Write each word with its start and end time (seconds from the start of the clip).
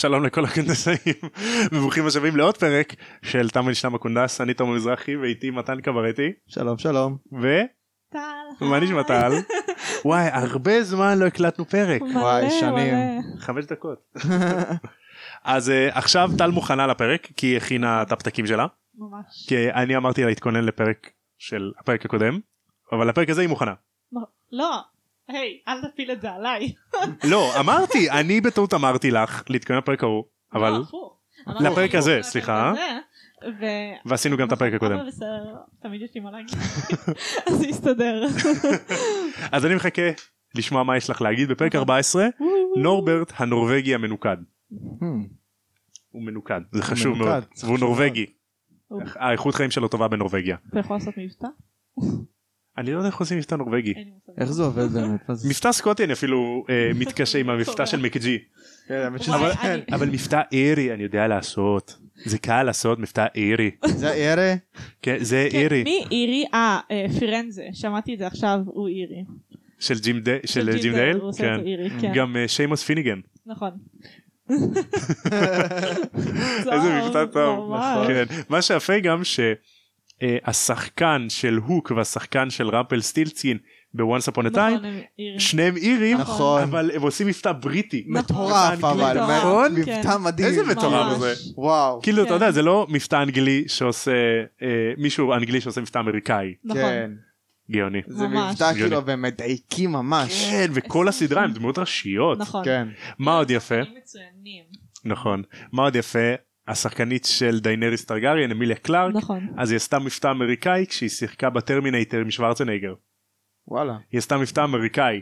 שלום 0.00 0.24
לכל 0.24 0.44
הקונדסאים 0.44 1.14
וברוכים 1.72 2.06
השבים 2.06 2.36
לעוד 2.36 2.56
פרק 2.56 2.94
של 3.22 3.50
תם 3.50 3.66
ונשלם 3.66 3.94
הקונדס 3.94 4.40
אני 4.40 4.54
תום 4.54 4.74
מזרחי 4.74 5.16
ואיתי 5.16 5.50
מתן 5.50 5.80
קברטי 5.80 6.32
שלום 6.46 6.78
שלום. 6.78 7.16
ו... 7.42 7.46
טל. 8.12 8.64
מה 8.66 8.80
נשמע 8.80 9.02
טל? 9.02 9.32
וואי 10.04 10.28
הרבה 10.32 10.82
זמן 10.82 11.18
לא 11.18 11.26
הקלטנו 11.26 11.64
פרק 11.64 12.02
וואי, 12.14 12.50
שנים. 12.50 12.94
חמש 13.38 13.64
דקות. 13.64 13.98
אז 15.44 15.68
uh, 15.68 15.98
עכשיו 15.98 16.30
טל 16.38 16.50
מוכנה 16.50 16.86
לפרק 16.86 17.28
כי 17.36 17.46
היא 17.46 17.56
הכינה 17.56 18.02
את 18.02 18.12
הפתקים 18.12 18.46
שלה 18.46 18.66
ממש. 18.98 19.46
כי 19.48 19.70
אני 19.70 19.96
אמרתי 19.96 20.20
לה 20.22 20.28
להתכונן 20.28 20.64
לפרק 20.64 21.10
של 21.38 21.72
הפרק 21.80 22.04
הקודם 22.04 22.38
אבל 22.92 23.08
לפרק 23.08 23.30
הזה 23.30 23.40
היא 23.40 23.48
מוכנה. 23.48 23.72
לא, 24.52 24.80
היי, 25.28 25.60
אל 25.68 25.88
תפיל 25.88 26.10
את 26.10 26.20
זה 26.20 26.30
עליי. 26.32 26.72
לא 27.30 27.60
אמרתי 27.60 28.10
אני 28.10 28.40
בטעות 28.40 28.74
אמרתי 28.74 29.10
לך 29.10 29.42
להתכונן 29.48 29.78
לפרק 29.78 30.02
ההוא 30.02 30.24
אבל 30.54 30.70
לא, 30.70 30.82
הפוך. 30.82 31.18
לפרק 31.60 31.94
הזה, 31.94 32.18
סליחה. 32.22 32.72
ו- 33.60 34.08
ועשינו 34.08 34.36
גם 34.36 34.46
את 34.46 34.52
הפרק 34.52 34.72
הקודם. 34.74 35.06
בסדר, 35.06 35.56
תמיד 35.82 36.02
יש 36.02 36.14
לי 36.14 36.20
מה 36.20 36.30
להגיד. 36.30 36.58
אז 37.46 37.58
זה 37.58 37.66
יסתדר. 37.66 38.26
אז 39.52 39.66
אני 39.66 39.74
מחכה 39.74 40.02
לשמוע 40.54 40.82
מה 40.82 40.96
יש 40.96 41.10
לך 41.10 41.22
להגיד 41.22 41.48
בפרק 41.48 41.74
14 41.74 42.26
נורברט 42.76 43.32
הנורבגי 43.36 43.94
המנוקד. 43.94 44.36
Hmm. 44.72 45.04
הוא 46.10 46.22
מנוקד 46.22 46.60
זה 46.72 46.82
חשוב 46.82 47.18
מאוד 47.18 47.44
והוא 47.64 47.78
נורבגי. 47.78 48.26
האיכות 49.14 49.54
חיים 49.54 49.70
שלו 49.70 49.88
טובה 49.88 50.08
בנורבגיה. 50.08 50.56
אתה 50.70 50.78
יכול 50.78 50.96
לעשות 50.96 51.14
מבטא? 51.16 51.48
אני 52.78 52.92
לא 52.92 52.96
יודע 52.96 53.08
איך 53.08 53.16
עושים 53.16 53.38
מבטא 53.38 53.54
נורבגי. 53.54 53.94
איך 54.38 54.52
זה 54.52 54.62
עובד 54.62 54.92
באמת? 54.92 55.20
מבטא 55.48 55.72
סקוטי 55.72 56.04
אני 56.04 56.12
אפילו 56.12 56.64
אה, 56.70 56.90
מתקשה 56.94 57.38
עם 57.38 57.50
המבטא 57.50 57.86
של 57.86 58.00
מקג'י. 58.00 58.38
כן, 58.88 59.02
אבל- 59.92 60.08
מבטא 60.08 60.40
אירי 60.52 60.94
אני 60.94 61.02
יודע 61.02 61.26
לעשות. 61.26 61.96
זה 62.24 62.38
קל 62.38 62.62
לעשות 62.62 62.98
מבטא 62.98 63.26
אירי. 63.34 63.70
זה 63.86 64.12
ארה? 64.12 64.54
כן 65.02 65.16
זה 65.20 65.48
כן, 65.52 65.58
אירי. 65.58 65.82
מי 65.84 66.04
אירי? 66.10 66.44
אה, 66.54 66.78
אה, 66.90 67.06
פירנזה. 67.18 67.66
שמעתי 67.72 68.14
את 68.14 68.18
זה 68.18 68.26
עכשיו, 68.26 68.60
הוא 68.64 68.88
אירי. 68.88 69.24
של 69.78 69.98
ג'ים 69.98 70.20
די- 70.20 70.36
של 70.46 70.70
ג'ים 70.72 70.80
דייל, 70.92 70.94
דייל. 70.94 71.16
הוא 71.16 71.28
עושה 71.28 71.42
כן. 71.44 71.54
אותו 71.54 71.66
אירי, 71.66 71.90
כן. 72.00 72.12
גם 72.14 72.36
אה, 72.36 72.48
שיימוס 72.48 72.82
פיניגן. 72.84 73.20
נכון. 73.46 73.70
איזה 76.72 77.00
מבטא 77.04 77.24
טוב. 77.32 77.74
כן. 78.06 78.24
מה 78.48 78.62
שיפה 78.62 78.98
גם 78.98 79.24
שהשחקן 80.22 81.26
של 81.28 81.58
הוק 81.66 81.92
והשחקן 81.96 82.50
של 82.50 82.68
רמפל 82.68 83.00
סטילצין 83.00 83.58
בוואנס 83.94 84.28
אפון 84.28 84.46
נכון, 84.46 84.60
הטיים 84.60 85.02
אירים. 85.18 85.40
שניהם 85.40 85.76
אירים 85.76 86.18
נכון. 86.18 86.62
אבל 86.62 86.90
הם 86.94 87.02
עושים 87.02 87.26
מבטא 87.26 87.52
בריטי. 87.52 88.04
מטורף 88.08 88.72
מבטא 88.72 88.86
אנגלי. 88.86 89.04
אבל, 89.04 89.14
מטורף, 89.14 89.44
מאוד 89.44 89.72
כן. 89.84 89.98
מבטא 89.98 90.18
מדהים. 90.18 90.48
איזה 90.48 90.62
מטורף. 90.64 91.18
זה. 91.18 91.34
וואו. 91.56 92.02
כאילו 92.02 92.22
אתה 92.22 92.28
כן. 92.28 92.34
יודע 92.34 92.50
זה 92.50 92.62
לא 92.62 92.86
מבטא 92.90 93.22
אנגלי 93.22 93.64
שעושה 93.68 94.12
אה, 94.62 94.92
מישהו 94.98 95.32
אנגלי 95.32 95.60
שעושה 95.60 95.80
מבטא 95.80 95.98
אמריקאי 95.98 96.54
נכון. 96.64 96.80
כן. 96.80 97.10
גאוני. 97.70 98.02
זה. 98.06 98.28
מבטא. 98.28 98.74
כאילו 98.74 99.06
והם 99.06 99.22
מדייקים 99.22 99.92
ממש. 99.92 100.50
כן 100.50 100.70
וכל 100.74 101.08
הסדרה 101.08 101.42
הם 101.42 101.52
דמות 101.52 101.78
ראשיות. 101.78 102.38
נכון. 102.38 102.64
כן. 102.64 102.88
מה 103.18 103.36
עוד 103.36 103.50
יפה? 103.50 103.80
נכון. 105.04 105.42
מה 105.72 105.82
עוד 105.82 105.96
יפה? 105.96 106.34
השחקנית 106.68 107.24
של 107.24 107.60
דיינריס 107.60 108.04
טרגריאן 108.04 108.50
אמיליה 108.50 108.76
קלארק 108.76 109.14
נכון. 109.14 109.46
אז 109.56 109.70
היא 109.70 109.76
עשתה 109.76 109.98
מבטא 109.98 110.30
אמריקאי 110.30 110.86
כשהיא 110.88 111.10
שיחקה 111.10 111.50
בטרמינטר 111.50 112.18
עם 112.18 112.30
שוורצנגר. 112.30 112.94
וואלה. 113.68 113.96
היא 114.12 114.18
עשתה 114.18 114.36
מבטא 114.36 114.64
אמריקאי 114.64 115.20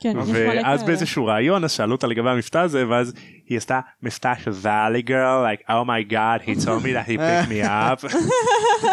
כן, 0.00 0.16
ואז. 0.16 0.82
באיזשהו 0.82 1.26
ראיון 1.26 1.64
אז 1.64 1.72
שאלו 1.72 1.92
אותה 1.92 2.06
לגבי 2.06 2.30
המבטא 2.30 2.58
הזה 2.58 2.88
ואז 2.88 3.14
היא 3.48 3.58
עשתה 3.58 3.80
מבטא 4.02 4.32
של 4.44 4.50
valley 4.54 5.02
girl 5.02 5.54
like 5.54 5.62
oh 5.62 5.86
my 5.86 6.12
god 6.12 6.48
he 6.48 6.64
told 6.64 6.82
me 6.82 6.92
that 6.92 7.08
he 7.08 7.16
picked 7.16 7.48
me 7.48 7.64
up. 7.64 8.16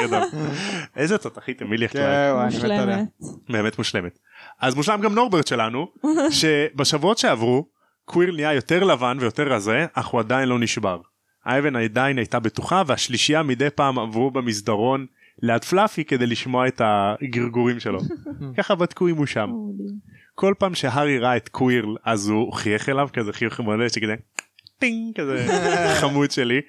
איזה 0.98 1.18
תותחית 1.18 1.62
אמיליה 1.62 1.88
כן, 1.88 2.00
קלארק 2.00 2.64
עליה. 2.64 2.98
מושלמת. 2.98 3.08
באמת 3.50 3.78
מושלמת. 3.78 4.20
אז 4.62 4.76
מושלם 4.76 5.02
גם 5.02 5.16
נורברט 5.16 5.48
שלנו 5.48 5.88
שבשבועות 6.40 7.18
שעברו 7.18 7.68
קוויר 8.06 8.32
נהיה 8.32 8.54
יותר 8.54 8.84
לבן 8.84 9.18
ויותר 9.20 9.54
רזה 9.54 9.86
אך 9.94 10.08
הוא 10.08 10.20
עדיין 10.20 10.50
לא 10.50 10.60
נשבר. 10.60 11.02
האבן 11.46 11.76
עדיין 11.76 12.18
הייתה 12.18 12.40
בטוחה 12.40 12.84
והשלישייה 12.88 13.44
מדי 13.44 13.70
פעם 13.76 14.00
עברו 14.00 14.32
במסדרון 14.32 15.06
ליד 15.42 15.64
פלאפי 15.64 16.06
כדי 16.06 16.28
לשמוע 16.28 16.68
את 16.68 16.82
הגרגורים 16.84 17.80
שלו. 17.80 18.00
ככה 18.58 18.76
בדקו 18.76 19.08
אם 19.08 19.16
הוא 19.16 19.26
שם. 19.26 19.50
כל 20.36 20.54
פעם 20.60 20.76
שהארי 20.76 21.20
ראה 21.20 21.38
את 21.38 21.50
קוויר 21.50 21.96
אז 22.04 22.30
הוא 22.30 22.54
חייך 22.54 22.90
אליו 22.90 23.10
כזה 23.14 23.34
חיוך 23.34 23.60
מולד 23.60 23.90
שכזה 23.90 24.16
טינג 24.80 25.16
כזה 25.16 25.48
חמוד 26.02 26.32
שלי 26.32 26.62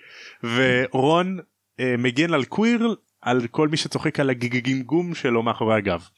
ורון 0.42 1.38
אה, 1.80 1.94
מגן 1.98 2.34
על 2.34 2.44
קוויר 2.44 2.94
על 3.20 3.46
כל 3.46 3.68
מי 3.68 3.76
שצוחק 3.76 4.20
על 4.20 4.30
הגגגמגום 4.30 5.14
שלו 5.14 5.42
מאחורי 5.42 5.74
הגב. 5.74 6.08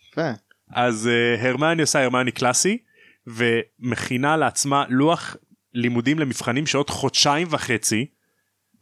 אז 0.71 1.11
uh, 1.11 1.47
הרמני 1.47 1.83
עושה 1.83 2.03
הרמני 2.03 2.33
קלאסי 2.33 2.79
ומכינה 3.27 4.37
לעצמה 4.37 4.85
לוח 4.89 5.37
לימודים 5.75 6.19
למבחנים 6.19 6.67
שעוד 6.67 6.91
חודשיים 6.91 7.47
וחצי. 7.51 8.07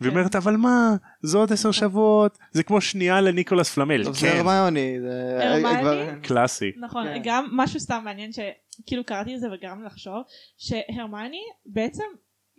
והיא. 0.01 0.11
אומרת 0.11 0.37
אבל 0.37 0.57
מה 0.57 0.97
זה 1.23 1.39
עוד 1.39 1.53
עשר 1.53 1.71
שבועות 1.71 2.39
זה 2.53 2.63
כמו 2.63 2.81
שנייה 2.81 3.21
לניקולס 3.21 3.75
פלמל 3.75 4.03
זה 4.05 4.11
כן 4.21 4.37
הרמיוני. 4.37 5.01
זה- 5.01 5.39
הרמיוני? 5.49 5.81
כבר- 5.81 6.19
קלאסי 6.23 6.73
נכון, 6.81 7.05
כן. 7.05 7.21
גם 7.25 7.49
משהו 7.53 7.81
סתם 7.81 8.01
מעניין 8.05 8.31
שכאילו 8.33 9.05
קראתי 9.05 9.35
את 9.35 9.41
זה 9.41 9.47
וגרם 9.53 9.83
לחשוב 9.85 10.23
שהרמני 10.59 11.41
בעצם 11.67 12.05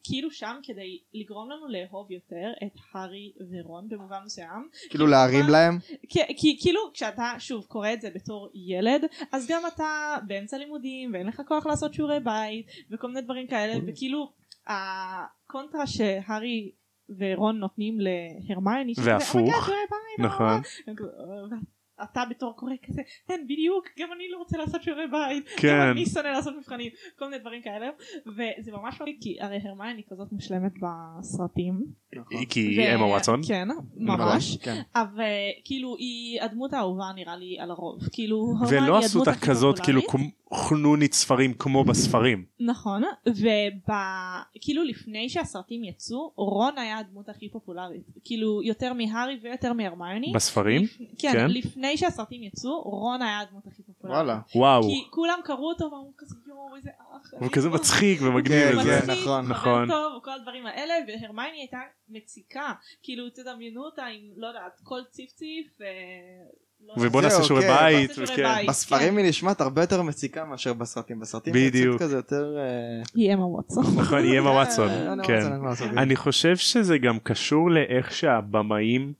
כאילו 0.04 0.32
שם 0.32 0.56
כדי 0.64 1.00
לגרום 1.14 1.50
לנו 1.52 1.68
לאהוב 1.68 2.12
יותר 2.12 2.52
את 2.66 2.72
הארי 2.94 3.32
ורון 3.52 3.90
במובן 3.90 4.18
מסוים 4.26 4.70
כאילו 4.90 5.08
להרים 5.08 5.46
להם. 5.50 5.78
כי, 6.10 6.20
כי 6.38 6.58
כאילו 6.62 6.80
כשאתה 6.94 7.32
שוב 7.40 7.66
קורא 7.66 7.94
את 7.94 8.02
זה 8.02 8.10
בתור 8.16 8.50
ילד 8.54 9.02
אז 9.32 9.48
גם 9.50 9.62
אתה 9.76 9.86
באמצע 10.28 10.58
לימודים 10.58 11.14
ואין 11.14 11.28
לך 11.28 11.42
כוח 11.48 11.66
לעשות 11.66 11.94
שיעורי 11.94 12.20
בית 12.20 12.66
וכל 12.92 13.08
מיני 13.08 13.22
דברים 13.22 13.48
כאלה 13.48 13.74
וכאילו 13.88 14.32
הקונטרה 14.68 15.88
שהארי 15.88 16.72
ורון 17.18 17.58
נותנים 17.58 17.98
להרמיוני 18.00 18.96
שזה, 18.96 19.12
והפוך. 19.14 19.36
"Oh 19.36 19.52
my 19.52 19.54
God, 19.54 19.66
שיעורי 19.66 19.82
בית, 20.18 20.26
נכון 20.26 20.62
ואתה 22.00 22.24
בתור 22.30 22.56
קורא 22.56 22.74
כזה 22.88 23.02
כן 23.28 23.42
בדיוק 23.46 23.86
גם 24.00 24.08
אני 24.16 24.24
לא 24.32 24.38
רוצה 24.38 24.58
לעשות 24.58 24.84
שיעורי 24.84 25.08
בית. 25.08 25.50
כן. 25.58 25.68
גם 25.68 25.92
אני 25.92 26.06
שונא 26.06 26.28
לעשות 26.28 26.54
מבחנים 26.58 26.92
כל 27.20 27.26
מיני 27.26 27.38
דברים 27.40 27.62
כאלה. 27.62 27.90
וזה 28.28 28.72
ממש 28.72 29.00
מרגיש 29.02 29.16
כי 29.22 29.38
הרי 29.42 29.58
הרמיוני 29.64 30.02
כזאת 30.10 30.32
מושלמת 30.32 30.74
בסרטים. 30.82 31.86
כי 32.50 32.60
היא 32.60 32.92
ו- 32.92 32.96
אמה 32.96 33.06
וואטסון 33.06 33.42
כן 33.48 33.68
ממש. 33.96 34.58
כן. 34.58 34.82
אבל 34.96 35.24
כאילו 35.66 35.96
היא 36.00 36.42
הדמות 36.42 36.74
האהובה 36.74 37.06
נראה 37.16 37.36
לי 37.36 37.60
על 37.60 37.72
הרוב. 37.72 38.00
כאילו 38.12 38.54
ולא 38.70 38.98
היא 38.98 39.06
עשו 39.06 39.20
אותה 39.20 39.36
כזאת 39.36 39.80
כאילו 39.80 40.02
חנונית 40.54 41.14
ספרים 41.14 41.54
כמו 41.54 41.84
בספרים. 41.84 42.46
נכון 42.60 43.04
וכאילו 43.28 44.84
לפני 44.84 45.30
שהסרטים 45.30 45.84
יצאו 45.84 46.34
רון 46.36 46.78
היה 46.78 46.98
הדמות 46.98 47.30
הכי 47.30 47.50
פופולרית. 47.50 48.04
כאילו 48.24 48.64
יותר 48.64 48.94
מהארי 48.94 49.40
ויותר 49.42 49.74
מהרמיוני. 49.74 50.32
בספרים? 50.36 50.82
כן, 51.18 51.32
כן. 51.34 51.48
לפני 51.88 51.98
שהסרטים 51.98 52.44
יצאו 52.44 52.82
רון 52.82 53.22
היה 53.22 53.40
הדמות 53.40 53.68
הכי 53.68 53.84
פופולרית 53.84 54.18
וואלה. 54.18 54.40
וואו 54.56 54.82
כי 54.82 55.08
כולם 55.10 55.40
קראו 55.44 55.70
אותו 55.70 55.86
ואמרו 55.86 56.14
כזה 56.18 56.36
יואו 56.48 56.76
איזה 56.76 56.90
אח 56.90 57.34
הוא 57.40 57.50
כזה 57.52 57.70
מצחיק 57.70 58.22
ומגניב 58.22 58.70
כן, 58.70 58.74
הוא 58.74 58.82
וזה 58.82 58.90
כן. 58.90 59.12
מצחיק, 59.12 59.24
נכון, 59.24 59.46
חבר 59.46 59.56
נכון. 59.56 59.88
טוב 59.88 60.18
וכל 60.18 60.32
הדברים 60.32 60.66
האלה 60.66 60.94
והרמייני 61.08 61.58
הייתה 61.58 61.80
מציקה 62.10 62.74
כאילו 63.04 63.30
תדמיינו 63.30 63.86
אותה 63.86 64.06
עם 64.06 64.22
לא 64.36 64.48
יודעת 64.48 64.82
כל 64.84 65.00
ציף 65.12 65.32
ציף 65.32 65.68
ו... 65.80 65.84
לא 66.82 66.92
יודעת. 66.92 67.08
ובוא 67.08 67.22
נעשה 67.22 67.44
שיעורי 67.44 67.66
כן. 67.68 67.74
בית. 67.74 68.70
בספרים 68.70 69.18
היא 69.18 69.30
נשמעת 69.30 69.62
הרבה 69.62 69.82
יותר 69.82 70.02
מציקה 70.02 70.46
מאשר 70.46 70.74
בסרטים. 70.74 71.20
בסרטים 71.20 71.54
היא. 71.54 71.72
יוצאת 71.76 72.02
כזה 72.02 72.16
יותר... 72.16 72.58
אה, 72.58 73.04
היא 73.16 73.34
אמה 73.34 73.46
ווטסון 73.46 73.84
נכון 73.98 74.24
היא 74.24 74.40
אמה 74.40 74.50
וואטסון 74.50 74.90
אה, 74.90 75.14
כן. 75.24 75.62
וואטסון. 75.62 75.98
אני 75.98 76.16
חושב 76.16 76.58
שזה 76.58 76.98
גם 76.98 77.20
קשור 77.20 77.72
לאיך 77.72 78.12
שהבמאים 78.12 79.14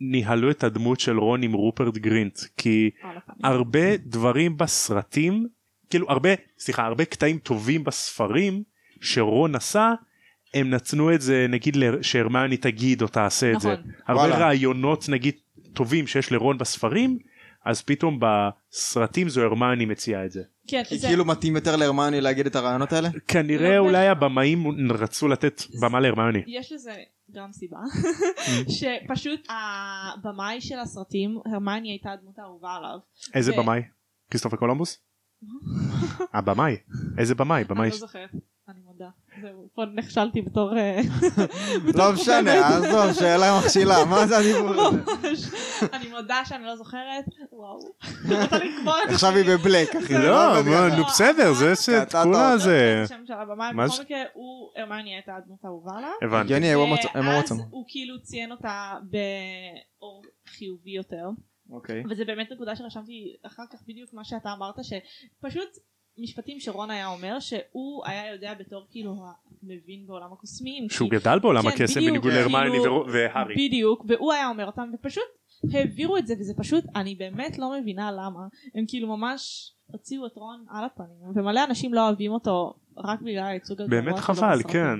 ניהלו 0.00 0.50
את 0.50 0.64
הדמות 0.64 1.00
של 1.00 1.18
רון 1.18 1.42
עם 1.42 1.52
רופרט 1.52 1.94
גרינט 1.94 2.38
כי 2.56 2.90
הרבה 3.42 3.96
דברים 3.96 4.56
בסרטים 4.56 5.46
כאילו 5.90 6.10
הרבה 6.10 6.28
סליחה 6.58 6.84
הרבה 6.84 7.04
קטעים 7.04 7.38
טובים 7.38 7.84
בספרים 7.84 8.62
שרון 9.00 9.54
עשה 9.54 9.94
הם 10.54 10.70
נתנו 10.70 11.14
את 11.14 11.20
זה 11.20 11.46
נגיד 11.48 11.76
שהרמני 12.02 12.56
תגיד 12.56 13.02
או 13.02 13.08
תעשה 13.08 13.52
את 13.52 13.60
זה 13.60 13.72
נכון. 13.72 13.90
הרבה 14.06 14.20
וואלה. 14.20 14.38
רעיונות 14.38 15.08
נגיד 15.08 15.34
טובים 15.72 16.06
שיש 16.06 16.32
לרון 16.32 16.58
בספרים 16.58 17.18
אז 17.64 17.82
פתאום 17.82 18.20
בסרטים 18.20 19.28
זו 19.28 19.42
הרמני 19.42 19.84
מציעה 19.86 20.24
את 20.24 20.30
זה 20.30 20.42
כן, 20.68 20.82
כי 20.88 20.98
זה- 20.98 21.08
כאילו 21.08 21.24
מתאים 21.24 21.56
יותר 21.56 21.76
להרמיוני 21.76 22.20
להגיד 22.20 22.46
את 22.46 22.56
הרעיונות 22.56 22.92
האלה? 22.92 23.08
כנראה 23.28 23.70
לא 23.76 23.78
אולי 23.78 24.08
הבמאים 24.08 24.92
רצו 24.92 25.28
לתת 25.28 25.62
במה 25.82 26.00
להרמני 26.00 26.42
יש 26.46 26.72
לזה 26.72 26.94
גם 27.32 27.52
סיבה 27.52 27.78
שפשוט 28.78 29.48
הבמאי 29.48 30.60
של 30.60 30.78
הסרטים 30.78 31.38
הרמני 31.46 31.90
הייתה 31.90 32.12
הדמות 32.12 32.38
האהובה 32.38 32.74
עליו. 32.74 32.98
איזה 33.34 33.52
ו- 33.52 33.62
במאי? 33.62 33.82
כריסטופר 34.30 34.56
קולומבוס? 34.56 34.98
הבמאי 36.34 36.76
איזה 37.18 37.34
במאי 37.34 37.64
במאי 37.64 37.82
אני 37.82 37.90
לא 37.90 37.96
זוכרת, 37.96 38.30
פה 39.74 39.82
נכשלתי 39.94 40.42
בתור... 40.42 40.78
אה, 40.78 41.00
לא 41.98 42.12
משנה, 42.12 42.68
עזוב, 42.68 43.12
שאלה 43.12 43.58
מכשילה, 43.58 44.04
מה 44.04 44.26
זה 44.26 44.36
הדיבור 44.38 44.70
הזה? 44.70 44.96
ממש. 44.98 45.40
אני 45.92 46.08
מודה 46.08 46.42
שאני 46.44 46.64
לא 46.64 46.76
זוכרת, 46.76 47.24
וואו. 47.52 47.78
עכשיו 49.08 49.36
היא. 49.36 49.44
בבלק, 49.44 49.96
אחי. 49.96 50.14
לא, 50.14 50.54
ככה. 50.62 50.96
נו 50.98 51.04
בסדר, 51.04 51.52
זה 51.52 51.76
שכולה 51.76 52.24
אותה. 52.24 52.58
זה... 52.58 53.04
בכל 53.74 53.88
זה? 53.88 54.02
מקרה 54.02 54.18
הוא, 54.34 54.70
הרמיוני 54.76 55.14
הייתה 55.14 55.32
הדמות 55.36 55.58
האהובה 55.64 56.00
לה. 56.00 56.10
הבנתי. 56.22 56.54
הגיוני, 56.54 56.72
הוא 56.72 56.84
המצ- 56.96 57.10
הם 57.14 57.26
ואז 57.28 57.36
המצאנו. 57.38 57.62
הוא 57.70 57.84
כאילו 57.88 58.22
ציין 58.22 58.52
אותה 58.52 58.92
באור 59.10 60.22
חיובי 60.48 60.90
יותר. 60.90 61.28
אוקיי. 61.70 62.02
וזה 62.10 62.24
באמת 62.24 62.52
נקודה 62.52 62.76
שרשמתי 62.76 63.36
אחר 63.46 63.62
כך 63.72 63.78
בדיוק 63.88 64.10
מה 64.12 64.24
שאתה 64.24 64.52
אמרת 64.52 64.74
שפשוט 64.82 65.68
משפטים 66.18 66.60
שרון 66.60 66.90
היה 66.90 67.06
אומר 67.08 67.40
שהוא 67.40 68.02
היה 68.06 68.32
יודע 68.32 68.54
בתור 68.54 68.86
כאילו 68.90 69.16
המבין 69.62 70.06
בעולם 70.06 70.32
הקוסמים. 70.32 70.88
שהוא 70.90 71.10
כי- 71.10 71.16
גדל 71.16 71.38
בעולם 71.38 71.62
כן, 71.62 71.68
הקסם 71.68 72.00
בניגוד 72.00 72.32
כאילו, 72.32 72.48
להרמיוני 72.50 72.78
ורו- 72.88 73.04
והארי. 73.12 73.54
בדיוק 73.54 74.04
והוא 74.08 74.32
היה 74.32 74.48
אומר 74.48 74.66
אותם 74.66 74.90
ופשוט 74.94 75.22
העבירו 75.72 76.16
את 76.16 76.26
זה 76.26 76.34
וזה 76.40 76.54
פשוט 76.56 76.84
אני 76.96 77.14
באמת 77.14 77.58
לא 77.58 77.72
מבינה 77.80 78.12
למה 78.12 78.40
הם 78.74 78.84
כאילו 78.88 79.16
ממש 79.16 79.72
הוציאו 79.86 80.26
את 80.26 80.32
רון 80.36 80.64
על 80.70 80.84
הפנים 80.84 81.08
ומלא 81.34 81.64
אנשים 81.64 81.94
לא 81.94 82.06
אוהבים 82.06 82.32
אותו 82.32 82.74
רק 82.96 83.20
בגלל 83.20 83.44
הייצוג 83.44 83.82
הגבוה 83.82 84.00
באמת 84.02 84.18
חבל. 84.18 84.62
כן. 84.68 84.96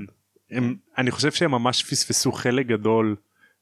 הם- 0.51 0.77
אני 0.99 1.11
חושב 1.11 1.33
שהם 1.33 1.51
ממש 1.51 1.83
פספסו 1.83 2.33
חלק 2.33 2.67
גדול 2.67 3.17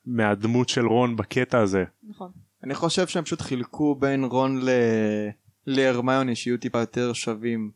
מהדמות 0.06 0.68
של 0.68 0.86
רון 0.86 1.16
בקטע 1.16 1.58
הזה. 1.58 1.84
נכון. 2.08 2.30
אני 2.64 2.74
חושב 2.74 3.06
שהם 3.06 3.24
פשוט 3.24 3.40
חילקו 3.40 3.94
בין 3.94 4.24
רון 4.24 4.60
ל... 4.62 4.68
להרמיוני 5.66 6.36
שיהיו 6.36 6.56
טיפה 6.58 6.78
יותר 6.80 7.12
שווים. 7.12 7.70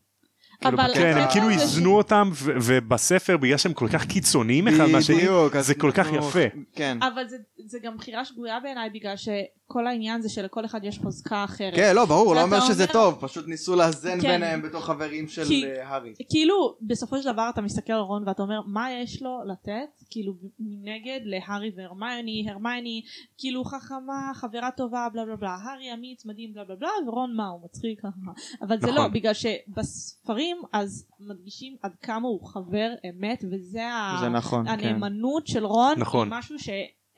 כאילו, 0.61 0.77
אבל- 0.77 0.91
כן, 0.93 1.17
הם 1.17 1.27
כאילו 1.31 1.49
איזנו 1.49 1.97
אותם 1.97 2.29
ובספר 2.43 3.37
בגלל 3.37 3.57
שהם 3.57 3.73
כל 3.73 3.87
כך 3.93 4.05
קיצוניים 4.05 4.67
אחד 4.67 4.85
מהשני. 4.85 5.27
זה 5.59 5.73
כל 5.75 5.91
כך 5.91 6.07
אנחנו- 6.07 6.29
יפה. 6.29 6.39
כן. 6.75 6.97
אבל 7.01 7.23
זה, 7.71 7.79
גם 7.79 7.97
בחירה 7.97 8.25
שגויה 8.25 8.59
בעיניי 8.59 8.89
בגלל 8.89 9.15
שכל 9.17 9.87
העניין 9.87 10.21
זה 10.21 10.29
שלכל 10.29 10.65
אחד 10.65 10.83
יש 10.83 10.99
חוזקה 10.99 11.43
אחרת. 11.43 11.75
כן, 11.75 11.95
לא, 11.95 12.05
ברור, 12.05 12.35
לא 12.35 12.41
אומר 12.43 12.59
שזה 12.59 12.83
אומר- 12.83 12.93
טוב, 12.93 13.17
פשוט 13.21 13.47
ניסו 13.47 13.75
לאזן 13.75 14.21
כן. 14.21 14.27
ביניהם 14.31 14.61
בתור 14.61 14.81
חברים 14.81 15.27
של 15.27 15.43
כי- 15.45 15.65
אה, 15.65 15.87
הארי. 15.89 16.13
כאילו 16.29 16.75
בסופו 16.81 17.17
של 17.21 17.31
דבר 17.33 17.49
אתה 17.53 17.61
מסתכל 17.61 17.93
על 17.93 17.99
רון 17.99 18.27
ואתה 18.27 18.43
אומר 18.43 18.61
מה 18.67 18.91
יש 18.91 19.21
לו 19.21 19.39
לתת 19.47 20.03
כאילו 20.09 20.33
מנגד 20.59 21.19
להארי 21.23 21.71
והרמיוני 21.77 22.45
הרמיוני 22.49 23.01
כאילו 23.37 23.63
חכמה 23.63 24.31
חברה 24.33 24.69
טובה 24.77 25.07
בלה 25.13 25.25
בלה 25.25 25.35
בלה 25.35 25.55
הארי 25.63 25.93
אמיץ 25.93 26.25
מדהים 26.25 26.53
בלה 26.53 26.63
בלה 26.63 26.75
בלה 26.75 26.89
ורון 27.07 27.35
מה 27.35 27.47
הוא 27.47 27.61
מצחיק 27.65 28.01
אבל 28.61 28.79
זה 28.81 28.87
נכון. 28.87 28.95
לא 29.01 29.07
בגלל 29.07 29.33
שבספרים 29.33 30.57
אז 30.73 31.07
מדגישים 31.19 31.75
עד 31.83 31.91
כמה 32.01 32.27
הוא 32.27 32.47
חבר 32.47 32.89
אמת 33.09 33.43
וזה 33.51 33.85
ה- 33.87 34.29
נכון, 34.31 34.65
כן. 34.65 34.71
הנאמנות 34.71 35.47
של 35.47 35.65
רון 35.65 35.99
נכון. 35.99 36.27
משהו 36.31 36.59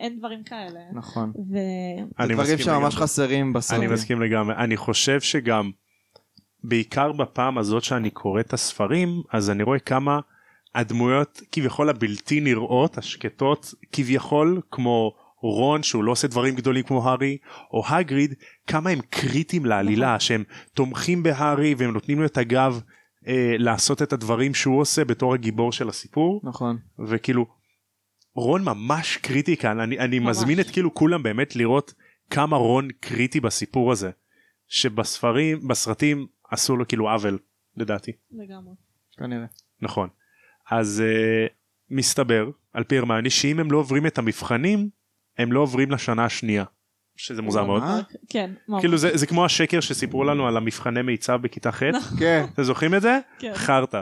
שאין 0.04 0.20
דברים 0.20 0.44
כאלה. 0.44 0.80
נכון. 0.94 1.30
ו... 1.30 1.54
זה 1.54 2.24
אני 2.24 2.34
דברים 2.34 2.54
מסכים 2.54 2.58
שממש 2.58 2.94
לגמרי. 2.94 3.08
חסרים 3.08 3.46
אני 3.46 3.54
בסרטים. 3.54 3.94
מסכים 3.94 4.22
לגמרי. 4.22 4.56
אני 4.56 4.78
חושב 4.78 5.22
שגם 5.22 5.72
בעיקר 6.64 7.12
בפעם 7.12 7.58
הזאת 7.58 7.84
שאני 7.84 8.10
קורא 8.10 8.40
את 8.40 8.54
הספרים 8.54 9.22
אז 9.32 9.50
אני 9.50 9.64
רואה 9.64 9.80
כמה 9.80 10.20
הדמויות 10.76 11.42
כביכול 11.52 11.90
הבלתי 11.90 12.40
נראות 12.40 12.98
השקטות 12.98 13.74
כביכול 13.92 14.62
כמו 14.72 15.12
רון 15.42 15.84
שהוא 15.84 16.04
לא 16.04 16.12
עושה 16.12 16.28
דברים 16.28 16.56
גדולים 16.56 16.84
כמו 16.84 17.10
הארי 17.10 17.38
או 17.74 17.84
הגריד 17.88 18.34
כמה 18.68 18.90
הם 18.90 19.00
קריטיים 19.10 19.66
לעלילה 19.66 20.20
שהם 20.20 20.44
תומכים 20.74 21.24
בהארי 21.24 21.76
והם 21.78 21.92
נותנים 21.92 22.20
לו 22.20 22.26
את 22.26 22.38
הגב 22.38 22.82
אה, 23.28 23.56
לעשות 23.58 24.02
את 24.02 24.14
הדברים 24.14 24.54
שהוא 24.54 24.82
עושה 24.82 25.06
בתור 25.06 25.34
הגיבור 25.34 25.72
של 25.72 25.90
הסיפור 25.90 26.42
נכון. 26.44 26.78
וכאילו 27.08 27.46
רון 28.36 28.64
ממש 28.64 29.18
קריטי 29.18 29.58
כאן 29.58 29.80
אני, 29.80 30.00
אני 30.00 30.20
ממש. 30.20 30.38
מזמין 30.38 30.60
את 30.60 30.70
כאילו 30.70 30.94
כולם 30.94 31.24
באמת 31.24 31.56
לראות 31.56 31.94
כמה 32.30 32.58
רון 32.58 32.88
קריטי 33.00 33.40
בסיפור 33.40 33.92
הזה 33.92 34.12
שבספרים 34.68 35.68
בסרטים 35.68 36.28
עשו 36.50 36.78
לו 36.78 36.88
כאילו 36.88 37.10
עוול 37.10 37.40
לדעתי 37.78 38.12
לגמרי. 38.32 38.74
כנראה. 39.18 39.46
נכון 39.82 40.10
אז 40.72 41.04
uh, 41.06 41.54
מסתבר 41.90 42.50
על 42.74 42.84
פי 42.84 42.98
הרמיוני 42.98 43.30
שאם 43.30 43.60
הם 43.60 43.72
לא 43.72 43.78
עוברים 43.78 44.08
את 44.08 44.18
המבחנים 44.18 44.90
הם 45.38 45.52
לא 45.52 45.60
עוברים 45.60 45.92
לשנה 45.92 46.26
השנייה 46.26 46.64
שזה 47.16 47.42
מוזר 47.42 47.66
מאוד? 47.66 47.84
כן. 48.30 48.52
כאילו 48.80 48.98
זה, 48.98 49.18
זה 49.18 49.28
כמו 49.28 49.46
השקר 49.46 49.80
שסיפרו 49.80 50.24
לנו 50.24 50.48
על 50.48 50.58
המבחני 50.58 51.02
מיצב 51.02 51.40
בכיתה 51.42 51.72
ח' 51.72 51.84
כן. 52.20 52.46
אתם 52.54 52.64
זוכרים 52.64 52.96
את 52.96 53.02
זה? 53.02 53.20
כן. 53.40 53.52
חרטא. 53.56 54.02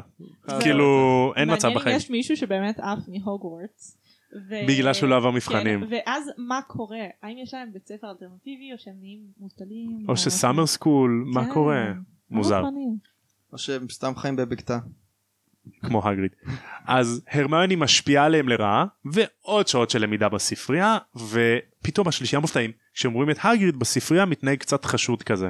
כאילו 0.60 1.34
אין 1.36 1.54
מצב 1.54 1.68
מעניין 1.68 1.78
אם 1.78 1.82
בחיים 1.82 1.98
יש 1.98 2.10
מישהו 2.10 2.38
שבאמת 2.38 2.80
עף 2.80 3.00
מהוגוורטס. 3.08 3.98
ו- 4.50 4.68
בגלל 4.68 4.94
שהוא 4.94 5.10
לא 5.10 5.18
עבר 5.18 5.32
מבחנים. 5.32 5.80
כן, 5.80 5.96
ואז 6.06 6.30
מה 6.38 6.60
קורה? 6.68 7.06
האם 7.24 7.38
יש 7.38 7.54
להם 7.54 7.74
בית 7.74 7.88
ספר 7.88 8.12
אלטרנטיבי 8.12 8.74
או 8.74 8.78
שהם 8.78 8.96
נהיים 9.00 9.20
מובטלים? 9.38 10.06
או 10.10 10.18
שסאמר 10.18 10.66
סקול 10.66 11.24
מה 11.28 11.46
כן. 11.46 11.54
קורה 11.54 11.86
מאוד 11.86 12.04
מוזר. 12.30 12.64
או 13.54 13.58
שהם 13.58 13.90
סתם 13.90 14.16
חיים 14.16 14.36
בבקתה. 14.36 14.80
כמו 15.82 16.08
הגריד. 16.08 16.32
אז 16.86 17.24
הרמיוני 17.32 17.76
משפיעה 17.76 18.26
עליהם 18.26 18.50
לרעה 18.50 18.86
ועוד 19.06 19.68
שעות 19.68 19.90
של 19.90 20.02
למידה 20.02 20.30
בספרייה 20.30 20.98
ופתאום 21.16 22.08
השלישייה 22.08 22.40
מופתעים 22.40 22.72
כשהם 22.94 23.14
רואים 23.14 23.30
את 23.30 23.38
הגריד 23.44 23.80
בספרייה 23.80 24.26
מתנהג 24.26 24.58
קצת 24.58 24.86
חשוד 24.86 25.24
כזה. 25.24 25.50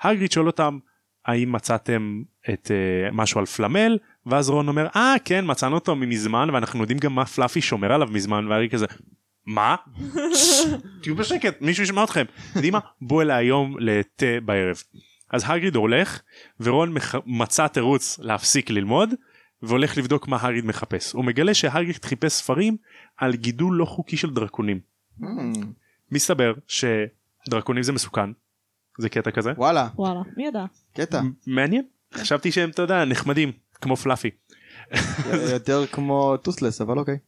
הגריד 0.00 0.32
שואל 0.32 0.46
אותם 0.46 0.78
האם 1.26 1.52
מצאתם 1.52 2.22
את 2.52 2.70
uh, 2.70 3.14
משהו 3.14 3.40
על 3.40 3.46
פלמל 3.46 3.98
ואז 4.26 4.50
רון 4.50 4.68
אומר 4.68 4.86
אה 4.96 5.14
כן 5.24 5.44
מצאנו 5.48 5.74
אותו 5.74 5.96
מזמן 5.96 6.50
ואנחנו 6.52 6.80
יודעים 6.80 6.98
גם 6.98 7.14
מה 7.14 7.26
פלאפי 7.26 7.60
שומר 7.60 7.92
עליו 7.92 8.08
מזמן 8.10 8.46
והארי 8.48 8.68
כזה 8.68 8.86
מה? 9.46 9.76
תהיו 11.02 11.16
בשקט 11.16 11.60
מישהו 11.60 11.84
ישמע 11.84 12.04
אתכם. 12.04 12.24
יודעים 12.54 12.72
מה? 12.72 12.78
בוא 13.00 13.22
אליי 13.22 13.36
היום 13.36 13.76
לתה 13.78 14.26
בערב. 14.44 14.82
אז 15.30 15.44
הגריד 15.46 15.76
הולך 15.76 16.20
ורון 16.60 16.92
מח... 16.92 17.14
מצא 17.26 17.66
תירוץ 17.66 18.18
להפסיק 18.18 18.70
ללמוד 18.70 19.14
והולך 19.62 19.98
לבדוק 19.98 20.28
מה 20.28 20.38
הגריד 20.40 20.64
מחפש. 20.64 21.12
הוא 21.12 21.24
מגלה 21.24 21.54
שהגריד 21.54 22.04
חיפש 22.04 22.32
ספרים 22.32 22.76
על 23.16 23.36
גידול 23.36 23.76
לא 23.76 23.84
חוקי 23.84 24.16
של 24.16 24.30
דרקונים. 24.30 24.80
Hmm, 25.20 25.24
מסתבר 26.10 26.54
שדרקונים 26.66 27.82
זה 27.82 27.92
מסוכן. 27.92 28.30
זה 28.98 29.08
קטע 29.08 29.30
כזה. 29.30 29.52
וואלה, 29.56 29.88
וואלה, 29.94 30.20
מי 30.36 30.46
ידע? 30.46 30.64
קטע. 30.94 31.20
מעניין. 31.46 31.84
חשבתי 32.14 32.52
שהם 32.52 32.70
אתה 32.70 32.82
יודע 32.82 33.04
נחמדים 33.04 33.52
כמו 33.80 33.96
פלאפי. 33.96 34.30
יותר 35.54 35.86
כמו 35.86 36.36
טותלס, 36.36 36.80
אבל 36.80 36.98
אוקיי. 36.98 37.18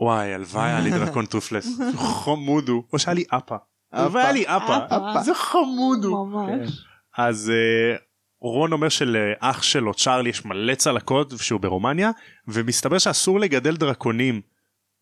וואי 0.00 0.34
הלוואי 0.34 0.68
היה 0.68 0.80
לי 0.80 0.90
דרקון 0.90 1.26
טותלס. 1.26 1.68
חמוד 2.24 2.68
הוא. 2.68 2.82
או 2.92 2.98
שהיה 2.98 3.14
לי 3.14 3.24
אפה. 3.30 3.56
הלוואי 3.92 4.22
היה 4.22 4.32
לי 4.32 4.44
אפה. 4.46 5.22
זה 5.22 5.34
חמוד 5.34 6.04
הוא. 6.04 6.28
ממש. 6.28 6.84
אז 7.18 7.50
אה, 7.50 7.96
רון 8.40 8.72
אומר 8.72 8.88
שלאח 8.88 9.62
שלו 9.62 9.94
צ'ארלי 9.94 10.30
יש 10.30 10.44
מלא 10.44 10.74
צלקות 10.74 11.32
שהוא 11.36 11.60
ברומניה 11.60 12.10
ומסתבר 12.48 12.98
שאסור 12.98 13.40
לגדל 13.40 13.76
דרקונים 13.76 14.40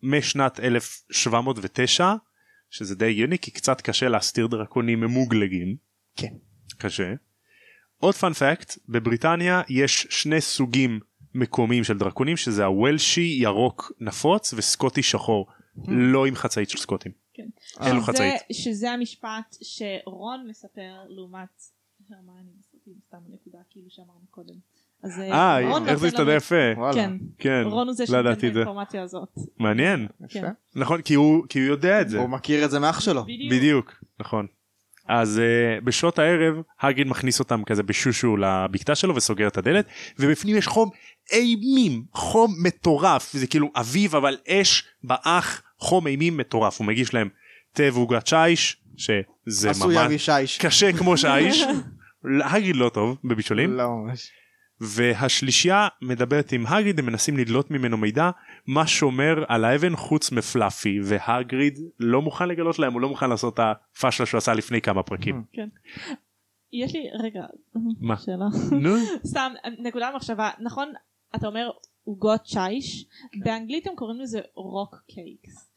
משנת 0.03 0.61
1709 0.61 2.15
שזה 2.71 2.95
די 2.95 3.11
הגיוני 3.11 3.39
כי 3.39 3.51
קצת 3.51 3.81
קשה 3.81 4.09
להסתיר 4.09 4.47
דרקונים 4.47 5.01
ממוגלגים. 5.01 5.77
כן. 6.17 6.33
קשה. 6.79 7.13
עוד 8.01 8.15
פאנפקט 8.15 8.79
בבריטניה 8.89 9.63
יש 9.69 10.07
שני 10.11 10.41
סוגים 10.41 11.01
מקומיים 11.35 11.85
של 11.85 11.99
דרקונים 11.99 12.37
שזה 12.37 12.65
הוולשי 12.65 13.37
ירוק 13.41 13.93
נפוץ 14.01 14.55
וסקוטי 14.57 15.03
שחור 15.03 15.47
לא 15.89 16.27
עם 16.27 16.35
חצאית 16.35 16.71
של 16.71 16.79
סקוטים. 16.79 17.13
אין 17.39 17.49
לו 17.97 18.03
שזה- 18.03 18.13
חצאית. 18.13 18.35
שזה 18.53 18.91
המשפט 18.91 19.57
שרון 19.63 20.47
מספר 20.51 20.81
לעומת 21.09 21.49
הרמני 22.11 22.51
בסרטים, 22.61 22.93
סתם 23.09 23.19
נקודה 23.35 23.59
כאילו 23.71 23.87
שאמרנו 23.91 24.27
קודם. 24.31 24.55
אז 25.03 25.21
אה 25.21 25.69
רון 25.71 25.89
איך 25.89 25.99
זה 25.99 26.07
הסתדר 26.07 26.31
יפה. 26.31 26.55
כן, 26.95 27.13
כן. 27.39 27.63
רון 27.67 27.87
הוא 27.87 27.95
זה 27.95 28.03
לא 28.03 28.09
שנותן 28.09 28.49
את. 28.49 28.55
האינפורמציה 28.57 29.03
הזאת. 29.03 29.29
מעניין. 29.59 30.07
כן. 30.29 30.45
נכון 30.77 31.03
כי 31.03 31.15
הוא 31.15 31.45
כי 31.49 31.59
הוא 31.59 31.67
יודע 31.69 32.01
את 32.01 32.09
זה. 32.09 32.19
הוא 32.19 32.29
מכיר 32.29 32.65
את 32.65 32.71
זה 32.71 32.79
מאח 32.79 33.01
שלו. 33.01 33.25
בדיוק 33.51 34.05
נכון. 34.21 34.47
אז 35.09 35.41
uh, 35.41 35.85
בשעות 35.85 36.19
הערב 36.19 36.55
הגריד 36.81 37.07
מכניס 37.07 37.39
אותם 37.39 37.65
כזה 37.65 37.83
בשושו 37.83 38.37
לבקתה 38.37 38.95
שלו 38.95 39.17
וסוגר 39.17 39.49
את 39.49 39.57
הדלת 39.57 39.87
ובפנים 40.19 40.57
יש 40.57 40.67
חום 40.67 40.91
אימים 41.33 42.03
חום 42.13 42.55
מטורף 42.63 43.33
זה 43.33 43.47
כאילו 43.47 43.71
אביב 43.77 44.17
אבל 44.17 44.37
אש 44.49 44.85
באח 45.05 45.63
חום 45.79 46.07
אימים 46.07 46.37
מטורף 46.37 46.79
הוא 46.79 46.87
מגיש 46.87 47.15
להם 47.15 47.29
תה 47.73 47.83
ועוגת 47.93 48.27
שיש 48.27 48.77
שזה 48.97 49.71
ממש. 49.81 50.59
קשה 50.61 50.93
כמו 50.93 51.17
שיש. 51.17 51.63
הגריד 52.45 52.77
לא 52.77 52.89
טוב 52.89 53.19
בבישולים 53.25 53.73
לא 53.73 53.89
ממש. 53.89 54.31
והשלישייה 54.81 55.89
מדברת 56.03 56.53
עם 56.53 56.67
הגריד 56.67 56.99
הם 56.99 57.07
מנסים 57.07 57.37
לדלות 57.37 57.71
ממנו 57.71 57.97
מידע 57.97 58.31
מה 58.67 58.87
שומר 58.87 59.45
על 59.49 59.65
האבן 59.65 59.97
חוץ 59.97 60.33
מפלאפי 60.33 61.01
והגריד 61.05 61.79
לא 62.01 62.23
מוכן 62.23 62.49
לגלות 62.49 62.79
להם 62.79 62.93
הוא 62.93 63.01
לא 63.01 63.09
מוכן 63.09 63.31
לעשות 63.31 63.55
את 63.55 63.61
הפאשלה 63.61 64.27
שהוא 64.27 64.39
עשה 64.39 64.55
לפני 64.55 64.81
כמה 64.81 65.03
פרקים. 65.03 65.45
כן. 65.53 65.69
יש 66.73 66.95
לי 66.95 67.05
רגע 67.23 67.41
מה? 68.01 68.17
שאלה 68.17 68.45
נו 68.81 68.91
סתם 69.31 69.53
נקודה 69.79 70.11
מחשבה 70.17 70.51
נכון 70.61 70.93
אתה 71.37 71.47
אומר 71.47 71.71
עוגות 72.05 72.47
שיש, 72.47 73.07
באנגלית 73.45 73.87
הם 73.87 73.95
קוראים 73.97 74.21
לזה 74.21 74.41
rock 74.55 74.97
cakes. 75.07 75.71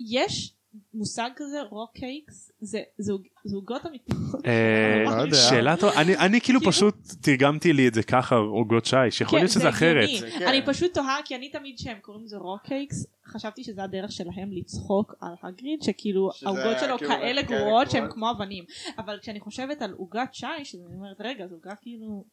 יש 0.00 0.54
מושג 0.94 1.30
כזה 1.36 1.62
rock 1.70 1.90
cakes? 1.94 2.52
זה 2.60 2.80
זה 2.98 3.12
עוג- 3.12 3.26
זה 3.44 3.56
עוגות 3.56 3.86
אמיתיות. 3.86 4.46
אה, 4.46 5.04
לא. 5.26 5.34
שאלה 5.34 5.76
טובה 5.76 6.00
אני 6.00 6.16
אני 6.16 6.40
כאילו 6.40 6.60
כאילו- 6.60 6.72
פשוט 6.72 6.94
תרגמתי 7.22 7.72
לי 7.72 7.88
את 7.88 7.94
זה 7.94 8.02
ככה 8.02 8.34
עוגות 8.36 8.84
שיש 8.84 9.20
יכול 9.20 9.30
כן, 9.38 9.44
להיות 9.44 9.52
שזה 9.52 9.68
אחרת. 9.68 10.08
זה 10.20 10.30
כן. 10.38 10.46
אני 10.48 10.62
פשוט 10.66 10.94
תוהה 10.94 11.18
כי 11.24 11.36
אני 11.36 11.48
תמיד 11.48 11.78
שהם 11.78 11.98
קוראים 12.02 12.24
לזה 12.24 12.36
רוק 12.36 12.62
קייקס 12.62 13.06
חשבתי 13.26 13.64
שזה 13.64 13.82
הדרך 13.84 14.12
שלהם 14.12 14.52
לצחוק 14.52 15.14
על 15.20 15.32
הגריד 15.42 15.82
שכאילו 15.82 16.30
העוגות 16.44 16.76
שלו 16.80 16.98
כאילו 16.98 17.10
כאלה 17.10 17.20
כאלה 17.20 17.42
גרועות 17.42 17.90
שהן. 17.90 18.10
כמו 18.10 18.30
אבנים 18.30 18.64
אבל 18.98 19.18
כשאני 19.22 19.40
חושבת 19.40 19.82
על 19.82 19.92
עוגת 19.92 20.28
שיש 20.32 20.74
אני 20.74 20.96
אומרת 20.96 21.16
רגע 21.20 21.46
זו 21.46 21.54
עוגה 21.54 21.74
כאילו 21.82 22.24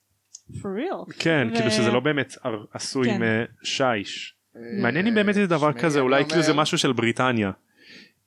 for 0.51 0.65
real. 0.79 1.13
כן 1.19 1.47
כאילו 1.55 1.71
שזה 1.71 1.91
לא 1.91 1.99
באמת 1.99 2.35
עשוי 2.73 3.09
כן. 3.09 3.21
משיש. 3.61 4.35
אה, 4.55 4.61
מעניין 4.81 5.07
אם 5.07 5.15
באמת 5.15 5.35
זה 5.35 5.47
דבר 5.47 5.73
כזה 5.73 5.99
אולי 5.99 6.25
כאילו 6.25 6.41
זה 6.41 6.53
משהו 6.53 6.77
של 6.77 6.91
בריטניה. 6.93 7.51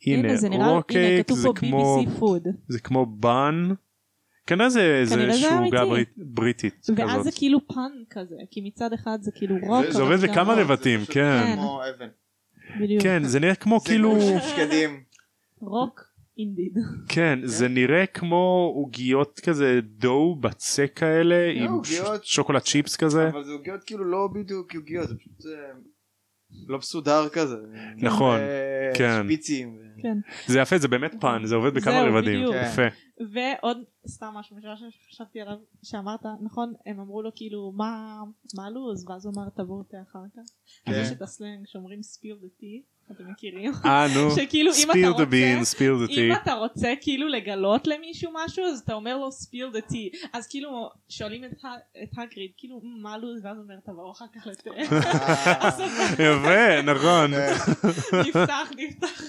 הנה 0.06 0.18
הנה 0.28 0.36
זה 0.36 0.48
נראה, 0.48 0.64
הנה 0.66 0.74
rock 0.76 1.00
cake 1.00 1.24
כתוב 1.26 1.38
זה 1.38 1.48
פה 1.48 1.54
כמו 1.56 1.98
BBC 2.02 2.20
food 2.20 2.48
זה 2.68 2.80
כמו 2.80 3.06
בן. 3.06 3.68
כנראה 4.46 4.68
זה 4.68 5.00
זה 5.04 5.14
זה 5.16 5.24
איזושהי 5.24 5.48
עוגה. 5.64 5.84
ברית- 5.84 6.14
בריטית 6.16 6.86
ואז 6.96 7.22
זה 7.22 7.30
כזאת. 7.30 7.34
כאילו 7.38 7.68
pun 7.68 7.92
כזה 8.10 8.34
כי 8.50 8.60
מצד 8.64 8.92
אחד 8.92 9.18
זה 9.20 9.30
כאילו 9.34 9.56
רוק 9.62 9.86
זה 9.90 10.02
עובד 10.02 10.16
בכמה. 10.20 10.54
רבדים, 10.54 11.00
זה 11.00 11.12
כן. 11.12 11.52
כמו 11.56 11.80
אבן. 11.96 12.08
בדיוק. 12.80 13.02
כן 13.02 13.24
זה 13.24 13.40
נראה 13.40 13.54
כמו 13.54 13.78
זה 13.80 13.86
כאילו 13.88 14.10
כמו 14.10 14.40
שקדים. 14.48 15.00
rock 15.60 16.00
indeed. 16.38 16.74
כן 17.08 17.38
זה 17.44 17.68
נראה 17.68 18.06
כמו 18.06 18.72
עוגיות 18.74 19.40
כזה 19.40 19.80
דו 19.82 20.36
בצק 20.40 20.92
כאלה 20.94 21.50
עם 21.54 21.72
עוגיות. 21.72 22.24
ש- 22.24 22.34
שוקולד 22.34 22.60
צ'יפס 22.62 22.96
כזה. 22.96 23.28
אבל 23.28 23.44
זה 23.44 23.52
עוגיות 23.52 23.84
כאילו 23.84 24.04
לא 24.04 24.28
בדיוק 24.34 24.74
עוגיות 24.74 25.08
זה 25.08 25.14
פשוט 25.18 25.46
אה, 25.46 25.72
לא 26.68 26.78
מסודר 26.78 27.28
כזה. 27.28 27.56
נכון, 27.96 28.38
אה, 28.38 28.92
כן. 28.94 29.22
שפיצים. 29.24 29.78
כן. 30.02 30.18
זה 30.46 30.60
יפה 30.60 30.78
זה 30.78 30.88
באמת 30.88 31.14
פן 31.20 31.42
זה 31.44 31.54
עובד 31.54 31.74
בכמה 31.74 31.92
זהו, 31.92 32.06
רבדים 32.06 32.40
בדיוק. 32.40 32.54
יפה 32.54 32.82
ועוד 33.32 33.78
סתם 34.08 34.26
משהו 34.34 34.56
שחשבתי 34.90 35.40
עליו 35.40 35.56
שאמרת 35.82 36.20
נכון 36.42 36.72
הם 36.86 37.00
אמרו 37.00 37.22
לו 37.22 37.30
כאילו 37.34 37.72
מה 37.76 38.18
מה 38.56 38.66
הלו"ז 38.66 39.08
ואז 39.08 39.26
הוא 39.26 39.34
אמר 39.36 39.48
תבואו 39.48 39.82
תה 39.82 39.96
אחר 40.10 40.18
כך. 40.36 40.42
כן. 40.84 41.00
יש 41.02 41.12
את 41.12 41.22
הסלנג 41.22 41.66
שאומרים 41.66 42.00
the 42.42 42.60
tea 42.60 42.95
אתם 43.12 43.30
מכירים? 43.30 43.72
אה 43.84 44.06
נו. 44.14 44.30
שכאילו 44.30 44.72
אם 44.72 44.90
אתה 44.90 45.08
רוצה 45.08 45.24
the 46.06 46.10
אם 46.10 46.32
אתה 46.42 46.52
רוצה 46.52 46.92
כאילו 47.00 47.28
לגלות 47.28 47.86
למישהו 47.86 48.30
משהו 48.34 48.64
אז 48.64 48.78
אתה 48.78 48.94
אומר 48.94 49.16
לו 49.16 49.28
spill 49.28 49.76
the 49.76 49.92
tea. 49.92 50.28
אז 50.32 50.46
כאילו 50.46 50.90
שואלים 51.08 51.44
את 51.44 51.52
את 52.02 52.08
הגריד 52.16 52.50
כאילו 52.56 52.80
"מ, 52.82 53.02
מה 53.02 53.14
הלו"ז 53.14 53.44
ואז 53.44 53.56
אומר 53.58 53.74
תבואו 53.84 54.12
אחר 54.12 54.24
כך 54.34 54.46
לתה. 54.46 54.70
אה, 54.70 55.68
יפה 56.12 56.82
נכון. 56.82 57.30
נפתח 58.26 58.70
נפתח. 58.76 59.22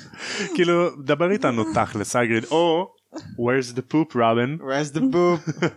כאילו 0.55 0.95
דבר 1.03 1.31
איתנו 1.31 1.63
תכלס 1.73 2.15
אגריד 2.15 2.43
או 2.51 2.93
where's 3.21 3.75
the 3.75 3.93
poop 3.93 4.15
robin? 4.15 4.61
Where's 4.61 4.97
the 4.97 5.01
poop? 5.01 5.67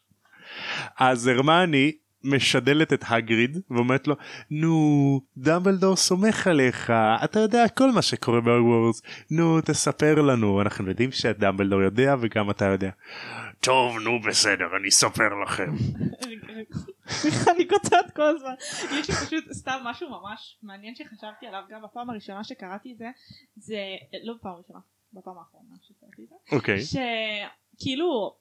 אז 0.98 1.26
הרמני 1.26 1.92
משדלת 2.26 2.92
את 2.92 3.04
הגריד 3.08 3.58
ואומרת 3.70 4.08
לו 4.08 4.14
נו 4.50 5.20
דמבלדור 5.36 5.96
סומך 5.96 6.46
עליך 6.46 6.92
אתה 7.24 7.40
יודע 7.40 7.68
כל 7.68 7.90
מה 7.92 8.02
שקורה 8.02 8.40
בהוגוורטס 8.40 9.02
נו 9.30 9.60
תספר 9.60 10.22
לנו. 10.22 10.60
אנחנו 10.60 10.88
יודעים 10.88 11.12
שדמבלדור 11.12 11.82
יודע 11.82 12.14
וגם 12.20 12.50
אתה 12.50 12.64
יודע. 12.64 12.90
טוב 13.60 13.98
נו 13.98 14.20
בסדר 14.20 14.64
אני 14.80 14.88
אספר 14.88 15.28
לכם. 15.44 15.72
אני 17.54 17.68
כותבת 17.68 18.10
כל 18.16 18.22
הזמן. 18.22 18.54
יש 18.92 19.08
לי 19.08 19.14
פשוט 19.14 19.52
סתם 19.52 19.78
משהו 19.84 20.08
ממש 20.10 20.58
מעניין 20.62 20.94
שחשבתי 20.94 21.46
עליו. 21.46 21.62
גם 21.70 21.82
בפעם 21.82 22.10
הראשונה 22.10 22.44
שקראתי 22.44 22.92
את 22.92 22.98
זה 22.98 23.06
זה 23.56 23.78
לא 24.24 24.34
בפעם 24.34 24.52
הראשונה 24.52 24.78
בפעם 25.12 25.38
האחרונה 25.38 25.74
שקראתי 25.82 26.22
את 26.22 26.28
זה. 26.28 26.56
אוקיי. 26.56 26.78
שכאילו 26.80 28.36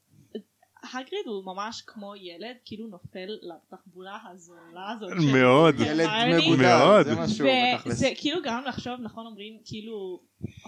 הגריד 0.94 1.26
הוא 1.26 1.46
ממש 1.46 1.82
כמו 1.88 2.16
ילד 2.16 2.56
כאילו 2.66 2.88
נופל 2.88 3.30
לתחבולה 3.42 4.18
הזולה 4.32 4.92
הזאת 4.92 5.12
מאוד. 5.34 5.76
ילד. 5.80 6.08
מגודל, 6.38 6.62
מאוד. 6.62 7.06
זה 7.06 7.16
משהו 7.16 7.48
בתכלס. 7.48 7.94
וזה 7.94 8.10
כאילו 8.18 8.42
גרם 8.42 8.64
לחשוב 8.68 9.02
נכון 9.02 9.26
אומרים 9.26 9.60
כאילו 9.66 10.22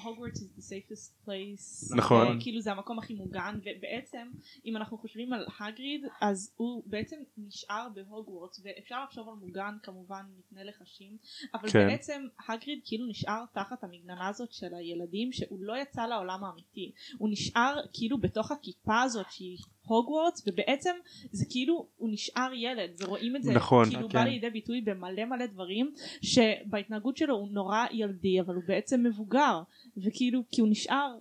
הוגוורטס 0.03 0.41
is 0.41 0.59
the 0.59 0.61
safest 0.61 1.27
place 1.27 1.97
נכון. 1.97 2.37
כאילו 2.39 2.61
זה 2.61 2.71
המקום 2.71 2.99
הכי 2.99 3.13
מוגן 3.13 3.59
ובעצם 3.59 4.27
אם 4.65 4.77
אנחנו 4.77 4.97
חושבים 4.97 5.33
על 5.33 5.45
הגריד 5.59 6.01
אז 6.21 6.53
הוא 6.57 6.83
בעצם 6.85 7.15
נשאר 7.37 7.87
בהוגוורטס 7.93 8.61
ואפשר 8.63 9.03
לחשוב 9.03 9.29
על 9.29 9.35
מוגן 9.35 9.77
כמובן 9.83 10.25
מפני 10.39 10.63
לחשים 10.63 11.17
אבל 11.53 11.69
כן. 11.69 11.87
בעצם 11.87 12.27
הגריד 12.49 12.79
כאילו 12.85 13.07
נשאר 13.07 13.43
תחת 13.53 13.83
המגננה 13.83 14.27
הזאת 14.27 14.51
של 14.51 14.73
הילדים 14.73 15.31
שהוא 15.31 15.59
לא 15.61 15.77
יצא 15.77 16.05
לעולם 16.05 16.43
האמיתי 16.43 16.91
הוא 17.17 17.29
נשאר 17.31 17.75
כאילו 17.93 18.17
בתוך 18.17 18.51
הכיפה 18.51 19.01
הזאת 19.01 19.25
שהיא 19.31 19.57
הוגוורטס 19.87 20.43
ובעצם 20.47 20.91
זה 21.31 21.45
כאילו 21.49 21.87
הוא 21.95 22.09
נשאר 22.11 22.49
ילד 22.53 22.89
ורואים 23.01 23.35
את 23.35 23.43
זה 23.43 23.53
נכון. 23.53 23.89
כאילו 23.89 24.09
כן. 24.09 24.13
בא 24.17 24.23
לידי 24.23 24.49
ביטוי 24.49 24.81
במלא 24.81 25.25
מלא 25.25 25.45
דברים 25.45 25.91
שבהתנהגות 26.21 27.17
שלו 27.17 27.35
הוא 27.35 27.49
נורא 27.51 27.85
ילדי 27.91 28.41
אבל 28.41 28.55
הוא 28.55 28.63
בעצם 28.67 29.03
מבוגר 29.03 29.61
וכאילו 30.05 30.43
כי 30.51 30.61
הוא 30.61 30.69
נשאר 30.71 31.15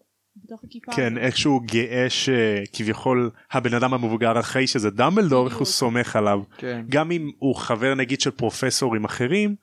בתוך 0.45 0.65
הכיפה 0.65 0.93
כן 0.93 1.13
הזאת. 1.13 1.25
איכשהו 1.25 1.61
גאה 1.61 2.07
שכביכול 2.11 3.31
הבן 3.51 3.75
אדם 3.75 3.95
המבוגר 3.95 4.41
אחרי 4.41 4.67
שזה 4.67 4.91
דמבלדור 4.91 5.47
איך 5.47 5.57
הוא. 5.57 5.67
סומך 5.67 6.17
עליו 6.17 6.43
כן. 6.59 6.85
גם 6.89 7.11
אם 7.11 7.31
הוא 7.39 7.55
חבר 7.55 7.95
נגיד 7.95 8.21
של 8.21 8.31
פרופסורים 8.31 9.05
אחרים 9.05 9.55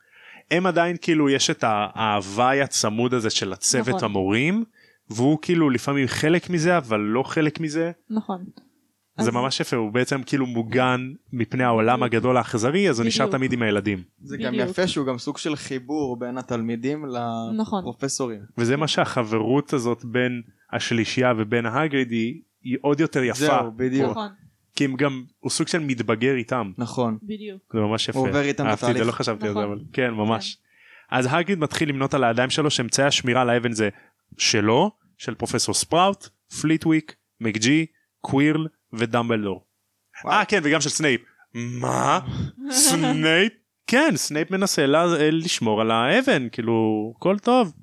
הם 0.51 0.65
עדיין 0.65 0.95
כאילו 1.01 1.29
יש 1.29 1.49
את 1.49 1.63
ההוואי 1.67 2.61
הצמוד 2.61 3.13
הזה 3.13 3.29
של 3.29 3.53
הצוות 3.53 3.87
נכון. 3.87 4.03
המורים 4.03 4.63
והוא 5.09 5.37
כאילו 5.41 5.69
לפעמים 5.69 6.07
חלק 6.07 6.49
מזה 6.49 6.77
אבל 6.77 6.99
לא 6.99 7.23
חלק 7.23 7.59
מזה 7.59 7.91
נכון 8.09 8.45
זה 9.17 9.31
ממש 9.31 9.59
יפה 9.59 9.75
הוא 9.75 9.91
בעצם 9.91 10.23
כאילו 10.23 10.45
מוגן 10.45 11.11
מפני 11.33 11.63
העולם 11.63 12.03
הגדול 12.03 12.37
האכזרי 12.37 12.89
אז 12.89 12.99
הוא 12.99 13.07
נשאר. 13.07 13.31
תמיד 13.31 13.53
עם 13.53 13.61
הילדים 13.61 14.03
זה 14.21 14.37
גם. 14.37 14.53
יפה 14.53 14.87
שהוא 14.87 15.07
גם 15.07 15.17
סוג 15.17 15.37
של 15.37 15.55
חיבור 15.55 16.19
בין 16.19 16.37
התלמידים 16.37 17.05
נכון. 17.57 17.79
לפרופסורים. 17.79 18.39
וזה 18.57 18.77
מה 18.77 18.87
שהחברות 18.87 19.73
הזאת 19.73 20.05
בין 20.05 20.41
השלישייה 20.71 21.33
ובין 21.37 21.65
ההגריד 21.65 22.11
היא, 22.11 22.41
עוד 22.81 22.99
יותר 22.99 23.23
יפה 23.23 23.39
זהו, 23.39 23.71
בדיוק. 23.75 24.11
נכון 24.11 24.27
כי 24.75 24.85
הם 24.85 24.95
גם 24.95 25.23
הוא 25.39 25.51
סוג 25.51 25.67
של 25.67 25.79
מתבגר 25.79 26.35
איתם 26.35 26.71
נכון. 26.77 27.17
בדיוק 27.23 27.73
זה 27.73 27.79
ממש 27.79 28.09
יפה 28.09 28.19
הוא 28.19 28.27
עובר 28.27 28.41
איתם 28.41 28.63
את 28.69 28.79
זה 28.79 28.85
בתהליך. 28.87 29.07
לא 29.07 29.11
חשבתי 29.11 29.47
על 29.47 29.53
זה 29.53 29.59
נכון. 29.59 29.71
אבל 29.71 29.81
כן 29.93 30.11
ממש 30.11 30.57
אז 31.11 31.27
הגריד 31.31 31.59
מתחיל 31.59 31.89
למנות 31.89 32.13
על 32.13 32.23
הידיים 32.23 32.49
שלו 32.49 32.71
שאמצעי 32.71 33.05
השמירה 33.05 33.41
על 33.41 33.49
האבן 33.49 33.71
זה 33.71 33.89
שלו 34.37 34.91
של 35.17 35.35
פרופסור 35.35 35.75
ספראוט 35.75 36.27
פליטוויק 36.61 37.15
מקג'י 37.41 37.85
קווירל 38.21 38.67
ודמבלדור. 38.93 39.65
אה 40.25 40.45
כן 40.45 40.59
וגם 40.63 40.81
של 40.81 40.89
סנייפ. 40.89 41.21
מה? 41.53 42.19
סנייפ? 42.69 43.53
כן 43.87 44.13
סנייפ 44.15 44.51
מנסה 44.51 44.85
לה, 44.85 45.05
לשמור 45.31 45.81
על 45.81 45.91
האבן 45.91 46.49
כאילו 46.49 47.13
הכל 47.17 47.39
טוב. 47.39 47.73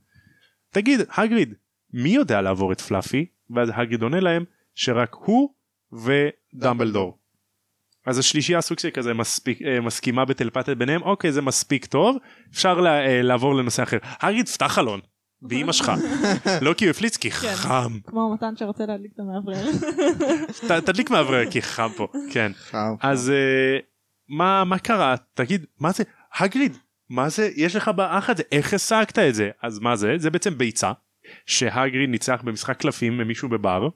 תגיד 0.71 1.00
הגריד 1.11 1.55
מי 1.93 2.09
יודע 2.09 2.40
לעבור 2.40 2.73
את 2.73 2.81
פלאפי? 2.81 3.26
ואז 3.50 3.71
הגריד 3.75 4.02
עונה 4.02 4.21
להם 4.21 4.45
שרק 4.75 5.14
הוא 5.14 5.55
ודמבלדור. 5.93 7.19
אז 8.07 8.19
השלישייה 8.19 8.61
סוג 8.61 8.79
של 8.79 8.90
כזה 8.90 9.14
מספיק 9.14 9.62
אה, 9.62 9.81
מסכימה 9.81 10.25
בטלפתיה 10.25 10.75
ביניהם 10.75 11.02
אוקיי 11.02 11.33
זה 11.33 11.43
מספיק 11.43 11.87
טוב 11.87 12.17
אפשר 12.52 12.81
לה, 12.81 13.07
אה, 13.07 13.23
לעבור 13.23 13.55
לנושא 13.55 13.83
אחר. 13.83 13.99
הגריד 14.21 14.49
פתח 14.49 14.67
חלון 14.67 15.00
באמא 15.42 15.73
שלך. 15.73 15.92
לא 16.62 16.75
כי 16.75 16.85
הוא 16.85 16.90
הפליץ 16.90 17.16
כי 17.16 17.30
כן. 17.30 17.52
חם. 17.54 17.99
כמו 18.06 18.35
מתן 18.35 18.54
שרוצה 18.56 18.87
להדליק 18.87 19.12
את 19.14 19.20
המאוורר. 19.20 19.66
ת- 20.68 20.85
תדליק 20.87 21.11
מאוורר 21.11 21.50
כי 21.50 21.62
חם 21.62 21.88
פה. 21.97 22.06
כן. 22.32 22.52
חם. 22.56 22.94
אז 23.00 23.30
אה, 23.30 23.78
מה 24.28 24.64
מה 24.64 24.78
קרה? 24.78 25.14
תגיד 25.35 25.66
מה 25.80 25.90
זה? 25.92 26.02
הגריד 26.38 26.76
מה 27.11 27.28
זה? 27.28 27.50
יש 27.56 27.76
לך 27.76 27.88
באח 27.88 28.30
הזה 28.30 28.42
איך 28.52 28.75
השגת 28.75 29.18
את 29.18 29.35
זה? 29.35 29.50
אז 29.62 29.78
מה 29.78 29.97
זה? 29.97 30.14
זה 30.18 30.30
בעצם 30.30 30.59
ביצה 30.59 30.92
שהגריד 31.47 32.11
ניצח 32.11 32.40
במשחק 32.44 32.76
קלפים 32.76 33.18
ממישהו 33.18 33.49
בבר. 33.49 33.88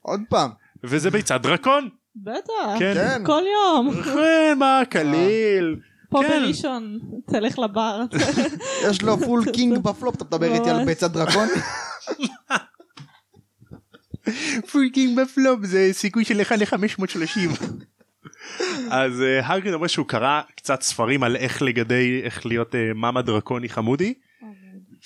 עוד 0.00 0.20
פעם. 0.28 0.50
וזה 0.84 1.10
ביצת 1.10 1.40
דרקון. 1.40 1.88
בטח. 2.16 2.78
כן. 2.78 2.94
כן. 2.94 3.22
כל 3.26 3.42
יום. 3.52 4.02
כן 4.02 4.56
מה 4.58 4.82
קליל 4.90 5.76
פה 6.12 6.22
כן. 6.22 6.42
בראשון 6.42 6.98
תלך 7.26 7.58
לבר 7.58 8.02
יש 8.90 9.02
לו 9.02 9.18
four 9.18 9.44
king 9.52 9.78
בפלופ 9.78 10.14
אתה 10.16 10.24
מדבר 10.24 10.54
איתי 10.54 10.70
על. 10.70 10.84
ביצת 10.84 11.10
דרקון? 11.10 11.48
four 14.72 14.96
king 14.96 15.20
בפלופ 15.20 15.60
זה 15.62 15.88
סיכוי 15.92 16.24
של 16.24 16.40
1 16.40 16.58
ל-530 16.58 17.38
אז 18.90 19.22
אה, 19.22 19.52
הגריד 19.52 19.74
אומר 19.74 19.86
שהוא 19.86 20.06
קרא 20.06 20.40
קצת 20.56 20.82
ספרים 20.82 21.22
על 21.22 21.36
איך 21.36 21.62
לגדל 21.62 22.20
איך 22.22 22.46
להיות 22.46 22.74
אה, 22.74 22.90
mama 22.94 23.22
דרקון 23.22 23.68
חמודי 23.68 24.14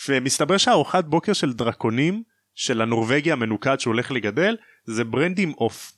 ומסתבר 0.08 0.56
שהארוחת 0.56 1.04
בוקר 1.04 1.32
של 1.32 1.52
דרקונים 1.52 2.22
של 2.54 2.82
הנורבגי 2.82 3.32
המנוקד 3.32 3.80
שהוא 3.80 3.92
הולך 3.92 4.12
לגדל 4.12 4.56
זה 4.84 5.04
ברנדי 5.04 5.37
עם 5.37 5.50
עוף. 5.50 5.92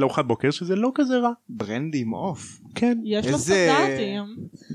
לארוחת 0.00 0.24
בוקר 0.24 0.50
שזה 0.50 0.76
לא 0.76 0.90
כזה 0.94 1.18
רע. 1.18 1.30
ברנדי 1.48 1.98
עם 2.00 2.10
עוף. 2.10 2.58
כן. 2.74 2.98
יש 3.04 3.26
לו 3.26 3.32
איזה- 3.32 3.68
סטנדרטים. 3.74 4.22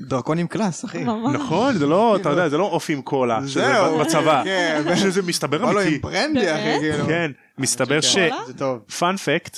דרקונים 0.07 0.47
קלאס 0.47 0.85
אחי. 0.85 1.03
ממש. 1.03 1.35
נכון 1.35 1.73
זה 1.77 1.85
לא 1.87 2.15
אתה 2.15 2.29
יודע 2.29 2.49
זה 2.49 2.57
לא 2.57 2.63
עוף 2.63 2.89
עם 2.89 3.01
קולה 3.01 3.39
שזה 3.47 3.61
זהו. 3.73 3.99
בצבא 3.99 4.43
כן. 4.43 4.81
שזה 5.03 5.21
מסתבר 5.21 5.65
בא 5.65 5.71
לו 5.71 5.79
עם 5.79 5.87
אמיתי. 5.87 5.99
ברנדי 5.99 6.53
אחי. 6.55 6.63
באמת? 6.63 6.79
כאילו. 6.81 7.05
כן 7.07 7.31
מסתבר 7.57 8.01
ש... 8.01 8.17
זה 8.47 8.53
טוב. 8.57 8.79
פאנפקט 8.99 9.57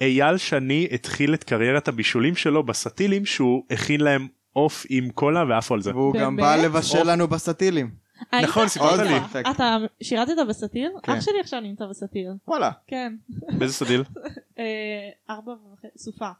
אייל 0.00 0.36
שני 0.36 0.88
התחיל 0.92 1.34
את 1.34 1.44
קריירת 1.44 1.88
הבישולים 1.88 2.36
שלו 2.36 2.62
בסטילים 2.62 3.26
שהוא 3.26 3.62
הכין 3.70 4.00
להם 4.00 4.26
עוף 4.52 4.86
עם 4.88 5.10
קולה 5.10 5.44
ועפו 5.48 5.74
על 5.74 5.82
זה. 5.82 5.90
והוא 5.94 6.14
גם 6.14 6.36
באמת? 6.36 6.48
בא 6.48 6.56
לבשל. 6.56 7.10
לנו 7.10 7.28
בסטילים. 7.28 8.05
היית- 8.32 8.48
נכון, 8.48 8.68
סיפרת 8.68 8.98
לי. 9.00 9.40
אתה- 9.50 9.76
שירתת 10.02 10.32
בסאטיר? 10.48 10.92
כן. 11.02 11.12
אח 11.12 11.20
שלי 11.20 11.40
עכשיו 11.40 11.60
נמצא 11.60 11.86
בסאטיר. 11.86 12.34
וואלה. 12.48 12.70
כן. 12.86 13.12
באיזה 13.58 13.74
סטיל? 13.74 14.04
אה, 14.58 14.64
ארבע 15.30 15.52
וחצי, 15.72 15.98
סופה. 15.98 16.30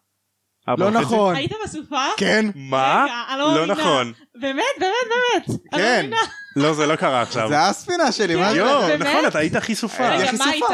לא? 0.69 0.91
נכון. 0.91 1.37
היית 1.37 1.53
בסופה? 1.65 2.05
כן. 2.17 2.47
מה? 2.55 3.07
אני 3.31 3.39
לא 3.39 3.55
מאמינה. 3.55 3.75
נכון. 3.75 4.13
באמת, 4.35 4.65
באמת, 4.81 4.93
באמת. 5.09 5.61
אני 5.73 5.83
לא 5.83 5.87
כן. 5.87 5.97
מאמינה. 5.97 6.17
לא 6.57 6.75
זה 6.75 6.87
לא 6.87 6.97
קרה 6.97 7.23
עכשיו. 7.23 7.49
זה 7.49 7.61
הספינה 7.61 8.13
שלי. 8.13 8.37
מה 8.37 8.53
זה? 8.53 8.59
יואו? 8.59 8.97
נכון 8.99 9.27
אתה 9.27 9.39
היית 9.39 9.57
הכי 9.57 9.75
סופה. 9.75 10.09
רגע, 10.09 10.33
מה. 10.39 10.45
היית? 10.45 10.65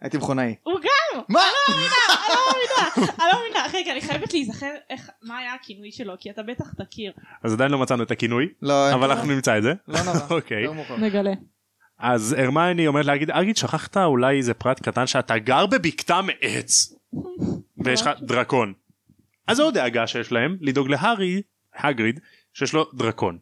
הייתי 0.00 0.16
מכונאי. 0.16 0.54
הוא 0.62 0.74
גם! 0.74 1.20
מה? 1.28 1.40
אני 1.40 1.74
לא 2.28 2.36
מאמינה. 2.48 2.72
אני 2.96 3.32
לא 3.32 3.38
מאמינה. 3.38 3.66
רגע, 3.72 3.92
אני 3.92 4.00
חייבת 4.00 4.32
להיזכר 4.32 4.70
מה 5.22 5.38
היה 5.38 5.54
הכינוי 5.54 5.92
שלו, 5.92 6.14
כי 6.20 6.30
אתה 6.30 6.42
בטח 6.42 6.66
תכיר. 6.84 7.12
אז 7.44 7.52
עדיין 7.52 7.70
לא 7.70 7.78
מצאנו 7.78 8.02
את 8.02 8.10
הכינוי 8.10 8.48
לא, 8.62 8.92
אבל. 8.94 9.10
אנחנו 9.10 9.28
נמצא 9.28 9.58
את 9.58 9.62
זה. 9.62 9.72
לא 9.88 10.02
נורא. 10.02 10.18
אוקיי. 10.36 10.64
נגלה. 10.98 11.32
אז 11.98 12.36
הרמייני 12.38 12.86
אומרת 12.86 13.06
להגיד 13.06 13.30
אגיד 13.30 13.56
שכחת 13.56 13.96
אולי 13.96 14.36
איזה 14.36 14.54
פרט 14.54 14.80
קטן 14.80 15.06
שאתה 15.06 15.38
גר 15.38 15.66
בבקתה 15.66 16.20
מעץ 16.22 16.94
ויש 17.84 18.00
לך 18.00 18.10
דרקון. 18.22 18.72
אז 19.46 19.56
זו 19.56 19.64
עוד 19.64 19.74
דאגה 19.74 20.06
שיש 20.06 20.32
להם 20.32 20.56
לדאוג 20.60 20.88
להארי 20.88 21.42
הגריד 21.74 22.20
שיש 22.52 22.72
לו 22.72 22.90
דרקון. 22.94 23.38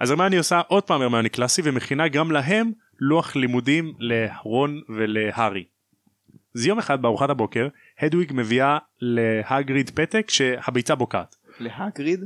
אז 0.00 0.10
הרמייני 0.10 0.36
עושה 0.36 0.60
עוד 0.68 0.82
פעם 0.84 1.02
הרמייני 1.02 1.28
קלאסי 1.28 1.62
ומכינה 1.64 2.08
גם 2.08 2.30
להם 2.30 2.72
לוח 3.00 3.36
לימודים 3.36 3.94
לרון 3.98 4.80
ולהארי. 4.96 5.64
אז 6.56 6.66
יום 6.66 6.78
אחד 6.78 7.02
בארוחת 7.02 7.30
הבוקר 7.30 7.68
הדוויג 7.98 8.32
מביאה 8.34 8.78
להגריד 9.00 9.90
פתק 9.90 10.30
שהביצה 10.30 10.94
בוקעת. 10.94 11.36
להגריד? 11.60 12.24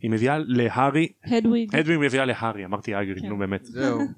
היא 0.00 0.10
מביאה 0.10 0.38
להארי 0.38 1.08
הדוויג. 1.24 1.76
הדוויג 1.76 1.98
מביאה 2.00 2.24
להארי 2.24 2.64
אמרתי 2.64 2.94
הגריד 2.94 3.22
כן. 3.22 3.28
נו 3.28 3.38
באמת. 3.38 3.64
זהו. 3.64 4.00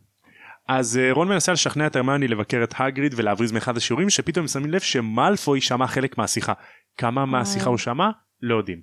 אז 0.69 0.99
אה, 0.99 1.13
רון 1.13 1.29
מנסה 1.29 1.53
לשכנע 1.53 1.87
את 1.87 1.97
הרמני 1.97 2.29
לבקר 2.29 2.61
את 2.65 2.75
הגריד 2.79 3.15
ולהבריז 3.17 3.53
מאחד 3.53 3.77
השיעורים 3.77 4.11
שפתאום 4.11 4.49
שמים 4.49 4.71
לב 4.71 4.81
שמלפוי 4.81 5.61
שמע 5.61 5.87
חלק 5.87 6.19
מהשיחה. 6.19 6.53
כמה 6.97 7.27
מהשיחה 7.27 7.69
הוא 7.71 7.79
שמע? 7.79 8.11
לא 8.43 8.57
יודעים. 8.57 8.81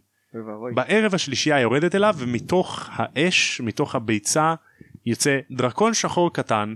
בערב 0.75 1.15
השלישייה 1.15 1.59
יורדת 1.59 1.95
אליו 1.95 2.15
ומתוך 2.17 2.89
האש, 2.91 3.61
מתוך 3.61 3.95
הביצה, 3.95 4.55
יוצא 5.05 5.39
דרקון 5.51 5.93
שחור 5.93 6.33
קטן, 6.33 6.73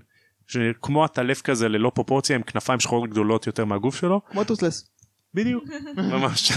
כמו 0.82 1.06
הטלף 1.06 1.42
כזה 1.42 1.70
ללא 1.70 1.92
פרופורציה 1.96 2.36
עם 2.36 2.44
כנפיים 2.44 2.80
שחורות 2.80 3.10
גדולות 3.10 3.48
יותר 3.48 3.66
מהגוף 3.66 3.96
שלו. 3.96 4.22
כמו 4.32 4.44
טוסלס. 4.44 4.90
בדיוק. 5.34 5.64
ממש. 6.14 6.52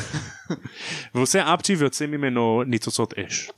והוא 1.15 1.23
עושה 1.23 1.55
אפצ'י 1.55 1.75
ויוצא 1.75 2.07
ממנו 2.07 2.63
ניצוצות 2.67 3.15
אש. 3.19 3.51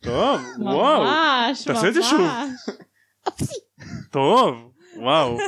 טוב, 0.00 0.40
וואו. 0.58 1.04
ממש, 1.04 1.64
תעשה 1.64 1.88
את 1.88 1.94
זה 1.94 2.02
שוב. 2.02 2.20
ממש. 2.26 3.50
טוב 4.10 4.72
וואו. 4.96 5.38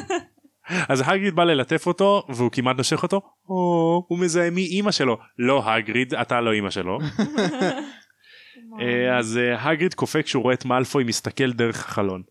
אז 0.89 1.03
הגריד 1.07 1.35
בא 1.35 1.45
ללטף 1.45 1.87
אותו 1.87 2.27
והוא 2.29 2.51
כמעט 2.53 2.77
נושך 2.77 3.03
אותו. 3.03 3.21
או 3.49 4.05
הוא 4.09 4.19
מזהה 4.19 4.51
מי 4.51 4.67
אימא 4.67 4.91
שלו. 4.91 5.19
לא 5.39 5.71
הגריד 5.71 6.15
אתה 6.15 6.41
לא 6.41 6.53
אימא 6.53 6.71
שלו. 6.71 6.99
אה, 8.81 9.19
אז 9.19 9.39
אה, 9.39 9.71
הגריד 9.71 9.95
קופא 9.95 10.23
כשהוא 10.23 10.43
רואה 10.43 10.55
את 10.55 10.65
מאלפוי 10.65 11.05
מסתכל 11.05 11.53
דרך 11.53 11.85
החלון. 11.89 12.23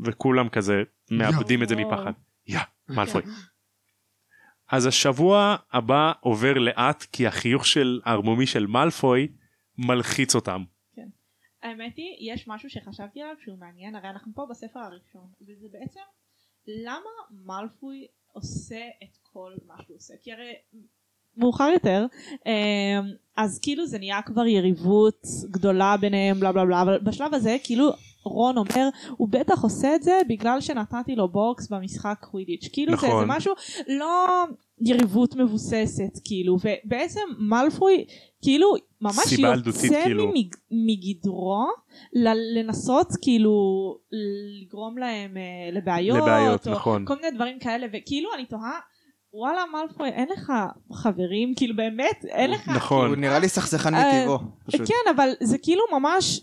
וכולם 0.00 0.48
כזה 0.48 0.82
מאבדים 1.10 1.62
את 1.62 1.68
זה. 1.68 1.76
מפחד. 1.76 2.12
יא 2.46 2.58
מאלפוי. 2.88 3.22
אז 4.70 4.86
השבוע 4.86 5.56
הבא 5.72 6.12
עובר 6.20 6.52
לאט 6.54 7.02
כי 7.12 7.26
החיוך 7.26 7.66
של 7.66 8.00
הערמומי 8.04 8.46
של 8.46 8.66
מאלפוי 8.66 9.28
מלחיץ 9.78 10.34
אותם. 10.34 10.64
האמת 11.62 11.96
היא, 11.96 12.32
יש 12.32 12.48
משהו 12.48 12.70
שחשבתי 12.70 13.22
עליו 13.22 13.34
שהוא 13.44 13.58
מעניין, 13.58 13.94
הרי 13.94 14.08
אנחנו 14.08 14.32
פה 14.34 14.46
בספר 14.50 14.80
הראשון, 14.80 15.26
וזה 15.42 15.66
בעצם 15.72 16.00
למה 16.68 17.10
מאלפוי 17.44 18.06
עושה 18.32 18.80
את 19.02 19.16
כל 19.32 19.52
מה 19.66 19.74
שהוא 19.86 19.96
עושה, 19.96 20.14
כי 20.22 20.32
הרי 20.32 20.52
מאוחר 21.36 21.68
יותר, 21.72 22.06
אה, 22.46 23.00
אז 23.36 23.58
כאילו 23.62 23.86
זה 23.86 23.98
נהיה 23.98 24.22
כבר 24.22 24.46
יריבות 24.46 25.26
גדולה 25.50 25.96
ביניהם, 25.96 26.40
בלה 26.40 26.52
בלה 26.52 26.64
בלה, 26.64 26.82
אבל 26.82 26.98
בשלב 26.98 27.34
הזה 27.34 27.56
כאילו 27.64 27.90
רון 28.24 28.56
אומר, 28.56 28.88
הוא 29.16 29.28
בטח 29.28 29.62
עושה 29.62 29.94
את 29.94 30.02
זה 30.02 30.20
בגלל 30.28 30.60
שנתתי 30.60 31.16
לו 31.16 31.28
בוקס 31.28 31.68
במשחק 31.68 32.18
קווידיץ', 32.30 32.68
כאילו 32.72 32.96
זה, 32.96 33.06
נכון. 33.06 33.20
זה 33.20 33.26
משהו 33.26 33.52
לא 33.88 34.44
יריבות 34.80 35.36
מבוססת, 35.36 36.20
כאילו, 36.24 36.56
ובעצם 36.64 37.20
מאלפוי 37.38 38.04
כאילו 38.42 38.72
ממש 39.00 39.32
יוצא 39.66 40.02
כאילו. 40.04 40.26
מג, 40.26 40.54
מגדרו 40.70 41.66
ל- 42.12 42.58
לנסות 42.58 43.08
כאילו 43.22 43.52
לגרום 44.62 44.98
להם 44.98 45.36
אה, 45.36 45.42
לבעיות, 45.72 46.18
לבעיות, 46.18 46.66
או 46.68 46.72
נכון. 46.72 47.04
כל 47.06 47.14
מיני 47.16 47.30
דברים 47.30 47.58
כאלה, 47.58 47.86
וכאילו 47.92 48.28
אני 48.34 48.46
תוהה, 48.46 48.78
וואלה 49.32 49.62
מאלפוי 49.72 50.08
אין 50.08 50.28
לך 50.32 50.52
חברים, 50.92 51.52
כאילו 51.56 51.76
באמת 51.76 52.24
אין 52.28 52.50
לך, 52.50 52.68
נכון. 52.68 53.08
הוא 53.08 53.16
נראה 53.16 53.38
לי 53.38 53.48
סכסכן 53.48 53.94
אה, 53.94 54.20
מטבעו. 54.20 54.38
פשוט. 54.66 54.80
כן 54.88 55.10
אבל 55.16 55.30
זה 55.42 55.58
כאילו 55.58 55.82
ממש 55.92 56.40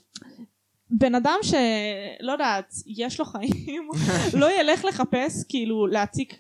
בן 0.98 1.16
אדם 1.16 1.38
שלא 1.42 2.32
יודעת 2.32 2.74
יש 2.88 3.20
לו 3.20 3.26
חיים 3.26 3.90
לא 4.42 4.60
ילך 4.60 4.86
לחפש 4.86 5.44
כאילו 5.50 5.88
להציק 5.88 6.38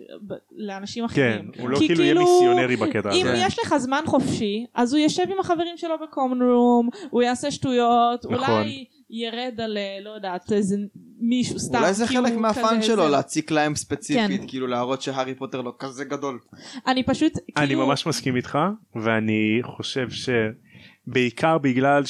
לאנשים 0.52 1.08
כן 1.08 1.32
אחרים. 1.32 1.52
הוא 1.60 1.70
לא 1.70 1.78
כאילו 1.78 2.04
יהיה 2.04 2.14
מיסיונרי 2.14 2.76
בקטע 2.76 3.12
אם 3.12 3.26
הזה. 3.28 3.36
כן. 3.36 3.44
יש 3.48 3.60
לך 3.60 3.78
זמן 3.78 4.04
חופשי 4.06 4.66
אז 4.76 4.94
הוא 4.94 5.00
יושב 5.00 5.24
עם 5.32 5.40
החברים 5.40 5.78
שלו 5.78 5.96
בקומון 6.04 6.42
רום 6.42 6.90
הוא 7.10 7.22
יעשה 7.22 7.52
שטויות 7.52 8.26
נכון. 8.26 8.50
אולי 8.50 8.86
ירד 9.10 9.62
על 9.64 9.78
אה, 9.78 9.98
לא 10.02 10.10
יודעת 10.10 10.52
איזה 10.52 10.76
מישהו 11.20 11.60
סתם 11.60 11.78
אולי 11.78 11.94
זה 11.94 12.08
חלק 12.08 12.34
מהפאן 12.34 12.82
שלו 12.82 13.04
זה. 13.04 13.10
להציק 13.10 13.52
להם 13.52 13.76
ספציפית 13.76 14.42
כן. 14.42 14.48
כאילו 14.48 14.68
להראות 14.68 15.02
שהארי 15.02 15.36
פוטר 15.36 15.62
לא 15.62 15.74
כזה 15.80 16.06
גדול. 16.06 16.40
אני 16.88 17.04
פשוט 17.04 17.34
אני 17.58 17.68
כאילו 17.68 17.88
ממש 17.88 18.08
מסכים 18.08 18.36
איתך 18.36 18.58
ואני 18.96 19.60
חושב 19.64 20.08
שבעיקר 20.10 21.58
בגלל 21.58 22.06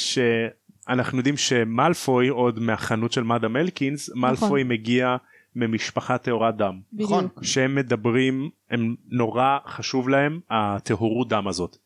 שאנחנו 0.88 1.18
יודעים 1.18 1.38
שמלפוי 1.38 2.28
עוד 2.28 2.60
מהחנות 2.60 3.12
של 3.12 3.24
מאדם 3.24 3.58
אלקינס 3.58 4.10
מלפוי 4.16 4.64
מגיע 4.64 5.16
ממשפחה 5.56 6.18
טהורת 6.18 6.58
דם 6.58 6.80
נכון. 6.94 7.28
שהם 7.42 7.76
מדברים 7.76 8.50
הם 8.72 8.96
נורא 9.10 9.58
חשוב 9.68 10.10
להם 10.10 10.40
הטהורות 10.50 11.30
דם 11.30 11.48
הזאת 11.48 11.78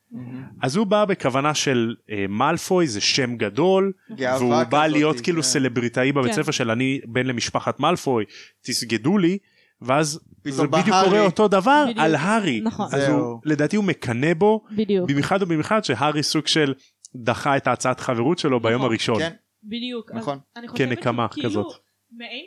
אז 0.62 0.76
הוא 0.76 0.88
בא 0.88 1.06
בכוונה 1.06 1.54
של 1.54 1.96
אה, 2.12 2.26
מלפוי 2.30 2.88
זה 2.88 3.02
שם 3.02 3.36
גדול 3.36 3.92
והוא 4.10 4.64
בא 4.64 4.84
כזאת, 4.84 4.92
להיות 4.92 5.22
כאילו 5.22 5.42
כן. 5.42 5.48
סלבריטאי 5.48 6.12
בבית 6.12 6.32
כן. 6.32 6.42
ספר 6.42 6.52
של 6.52 6.72
אני 6.72 7.00
בן 7.06 7.26
למשפחת 7.26 7.80
מלפוי 7.80 8.26
תסגדו 8.62 9.18
לי 9.18 9.38
ואז 9.82 10.20
זה 10.48 10.68
בדיוק. 10.68 10.96
קורה 11.06 11.22
אותו 11.22 11.48
דבר 11.48 11.84
בדיוק. 11.84 12.00
על 12.00 12.16
הארי 12.16 12.62
נכון. 12.64 12.88
אז. 12.92 13.10
הוא 13.10 13.40
לדעתי 13.46 13.76
הוא 13.76 13.86
מקנא 13.86 14.34
בו 14.34 14.64
בדיוק 14.72 15.10
במיוחד 15.10 15.44
ובמיוחד 15.44 15.84
שהארי 15.84 16.24
סוג 16.24 16.48
של 16.48 16.74
דחה 17.24 17.58
את 17.58 17.68
ההצעת 17.68 18.00
חברות 18.00 18.40
שלו 18.40 18.60
ביום 18.60 18.76
נכון. 18.76 18.90
הראשון. 18.90 19.20
כן. 19.20 19.34
בדיוק. 19.64 20.12
נכון. 20.12 20.40
אני 20.56 20.68
חושבת 20.68 20.90
כנקמה 20.90 21.28
כאילו 21.28 21.50
כזאת. 21.50 21.74
מעין 22.12 22.46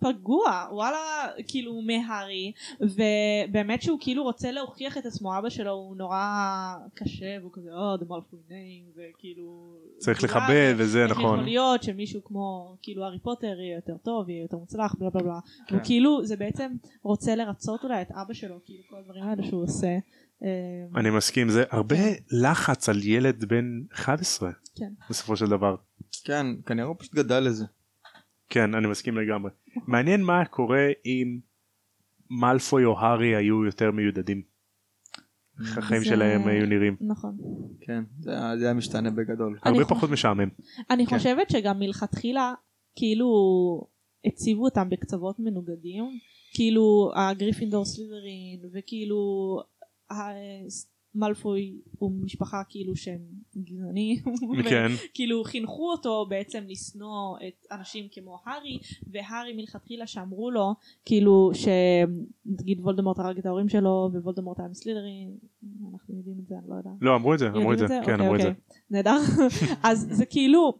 פגוע, 0.00 0.66
וואלה, 0.72 1.26
כאילו 1.48 1.82
מהארי, 1.82 2.52
ובאמת 2.80 3.82
שהוא 3.82 3.98
כאילו 4.00 4.22
רוצה 4.22 4.50
להוכיח 4.50 4.98
את 4.98 5.06
עצמו, 5.06 5.38
אבא 5.38 5.48
שלו 5.48 5.72
הוא 5.72 5.96
נורא 5.96 6.74
קשה, 6.94 7.36
והוא 7.40 7.52
כזה, 7.54 7.70
אה, 7.72 7.94
the 7.94 8.04
Malfoy 8.04 8.50
name, 8.50 8.96
וכאילו... 8.96 9.74
צריך 9.98 10.22
לכבד 10.24 10.74
וזה 10.76 11.06
נכון. 11.06 11.24
יכול 11.24 11.44
להיות 11.44 11.82
שמישהו 11.82 12.24
כמו, 12.24 12.76
כאילו, 12.82 13.04
הארי 13.04 13.18
פוטר 13.18 13.60
יהיה 13.60 13.76
יותר 13.76 13.96
טוב, 13.96 14.28
יהיה 14.28 14.42
יותר 14.42 14.56
מוצלח, 14.56 14.94
בלה 14.98 15.10
בלה 15.10 15.22
בלה. 15.22 15.38
כן. 15.66 15.76
וכאילו, 15.76 16.24
זה 16.24 16.36
בעצם 16.36 16.72
רוצה 17.02 17.34
לרצות 17.34 17.84
אולי 17.84 18.02
את 18.02 18.10
אבא 18.10 18.34
שלו, 18.34 18.58
כאילו, 18.64 18.82
כל 18.90 18.96
הדברים 18.96 19.22
האלה 19.22 19.42
שהוא 19.42 19.62
עושה. 19.62 19.98
אה, 20.44 21.00
אני 21.00 21.10
מסכים 21.10 21.48
זה 21.48 21.64
הרבה 21.70 21.96
לחץ 22.42 22.88
על 22.88 23.02
ילד 23.02 23.44
בן 23.44 23.64
11 23.92 24.50
כן. 24.76 24.92
בסופו 25.10 25.36
של 25.36 25.46
דבר. 25.46 25.76
כן 26.24 26.46
כנראה 26.66 26.86
הוא 26.88 26.96
פשוט 26.98 27.14
גדל 27.14 27.40
לזה. 27.40 27.64
כן 28.48 28.74
אני 28.74 28.86
מסכים 28.86 29.16
לגמרי. 29.16 29.50
מעניין 29.86 30.22
מה 30.22 30.44
קורה 30.44 30.86
אם 31.06 31.38
מאלפוי 32.30 32.84
או 32.84 32.98
הארי 33.00 33.36
היו 33.36 33.64
יותר 33.64 33.90
מיודדים. 33.90 34.42
איך 35.60 35.78
החיים 35.78 36.00
זה- 36.02 36.08
שלהם 36.08 36.46
היו 36.48 36.66
נראים. 36.66 36.96
נכון. 37.00 37.36
כן 37.80 38.04
זה 38.20 38.30
היה- 38.32 38.58
זה 38.58 38.64
היה 38.64 38.74
משתנה 38.74 39.10
בגדול. 39.10 39.58
הרבה 39.62 39.84
פחות 39.84 40.10
משעמם. 40.10 40.48
אני 40.90 41.06
כן. 41.06 41.16
חושבת 41.18 41.50
שגם 41.50 41.78
מלכתחילה 41.78 42.54
כאילו 42.96 43.28
הציבו 44.24 44.64
אותם 44.64 44.88
בקצוות 44.88 45.36
מנוגדים 45.38 46.04
כאילו 46.54 47.12
הגריפינדור 47.16 47.84
סלידרין 47.84 48.60
וכאילו 48.74 49.16
מלפוי 51.14 51.80
הוא 51.98 52.12
משפחה 52.22 52.62
כאילו 52.68 52.96
שהם 52.96 53.20
גזענים 53.56 54.16
כן. 54.68 54.88
כאילו 55.14 55.44
חינכו 55.44 55.90
אותו 55.90 56.26
בעצם 56.28 56.64
לשנוא 56.68 57.36
את 57.48 57.66
אנשים 57.72 58.08
כמו 58.12 58.38
הארי 58.44 58.78
והארי 59.10 59.52
מלכתחילה 59.52 60.06
שאמרו 60.06 60.50
לו 60.50 60.74
כאילו 61.04 61.50
שנגיד 61.54 62.80
וולדמורט 62.80 63.18
הרג 63.18 63.38
את 63.38 63.46
ההורים 63.46 63.68
שלו 63.68 64.10
ווולדמורט 64.12 64.58
היה 64.60 64.68
מסלידרין 64.68 65.36
אנחנו 65.92 66.16
יודעים 66.16 66.36
את 66.42 66.48
זה 66.48 66.54
אני 66.58 66.68
לא 66.68 66.74
יודעת. 66.74 66.92
לא 67.00 67.16
אמרו 67.16 67.34
את 67.34 67.38
זה 67.38 67.48
אמרו 67.48 67.72
את 67.72 67.78
זה 67.78 67.86
כן 67.88 67.98
אוקיי, 68.00 68.14
אמרו 68.14 68.34
את 68.34 68.40
זה. 68.40 68.48
אוקיי. 68.48 68.62
נהדר 68.90 69.18
אז 69.90 70.08
זה 70.10 70.26
כאילו 70.26 70.78